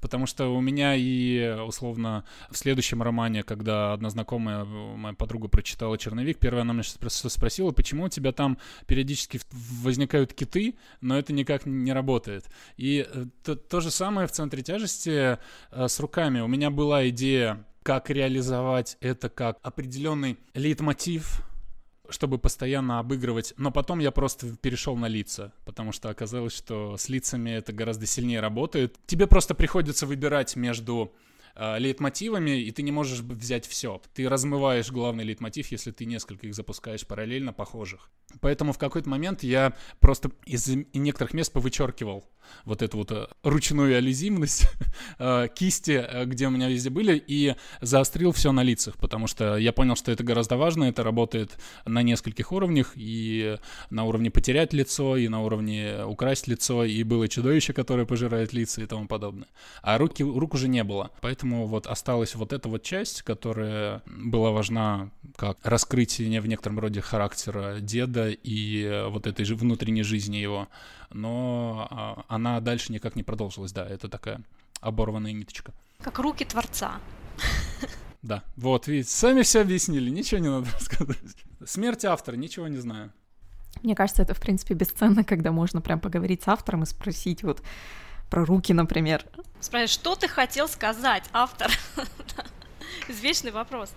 [0.00, 5.96] потому что у меня и, условно, в следующем романе, когда одна знакомая, моя подруга прочитала
[5.96, 11.66] «Черновик», первая она меня спросила, почему у тебя там периодически возникают киты, но это никак
[11.66, 12.46] не работает.
[12.76, 15.38] И э, то, то же самое в центре тяжести
[15.70, 16.40] э, с руками.
[16.40, 21.44] У меня была идея, как реализовать это как определенный лейтмотив
[22.10, 23.54] чтобы постоянно обыгрывать.
[23.56, 28.04] Но потом я просто перешел на лица, потому что оказалось, что с лицами это гораздо
[28.04, 28.98] сильнее работает.
[29.06, 31.14] Тебе просто приходится выбирать между
[31.54, 34.00] э, лейтмотивами, и ты не можешь взять все.
[34.14, 38.10] Ты размываешь главный лейтмотив, если ты несколько их запускаешь параллельно, похожих.
[38.40, 42.24] Поэтому в какой-то момент я просто из некоторых мест повычеркивал
[42.64, 44.66] вот эту вот э, ручную аллюзивность
[45.18, 49.56] э, кисти, э, где у меня везде были, и заострил все на лицах, потому что
[49.56, 53.58] я понял, что это гораздо важно, это работает на нескольких уровнях, и
[53.90, 58.82] на уровне потерять лицо, и на уровне украсть лицо, и было чудовище, которое пожирает лица
[58.82, 59.48] и тому подобное.
[59.82, 64.50] А руки, рук уже не было, поэтому вот осталась вот эта вот часть, которая была
[64.50, 70.68] важна как раскрытие в некотором роде характера деда и вот этой же внутренней жизни его
[71.14, 74.42] но а, она дальше никак не продолжилась, да, это такая
[74.80, 75.72] оборванная ниточка.
[76.02, 77.00] Как руки Творца.
[78.22, 81.36] Да, вот, видите, сами все объяснили, ничего не надо рассказывать.
[81.66, 83.12] Смерть автора, ничего не знаю.
[83.82, 87.62] Мне кажется, это, в принципе, бесценно, когда можно прям поговорить с автором и спросить вот
[88.30, 89.24] про руки, например.
[89.60, 91.70] Спросить, что ты хотел сказать, автор?
[93.08, 93.92] Извечный вопрос.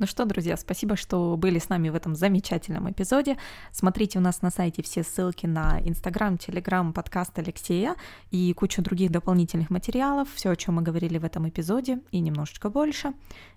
[0.00, 3.36] Ну что, друзья, спасибо, что были с нами в этом замечательном эпизоде.
[3.70, 7.96] Смотрите у нас на сайте все ссылки на Инстаграм, Телеграм, подкаст Алексея
[8.30, 12.70] и кучу других дополнительных материалов, все, о чем мы говорили в этом эпизоде и немножечко
[12.70, 13.12] больше.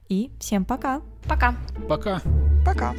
[0.10, 1.02] И всем пока.
[1.30, 1.56] Пока.
[1.88, 2.22] Пока.
[2.66, 2.94] Пока.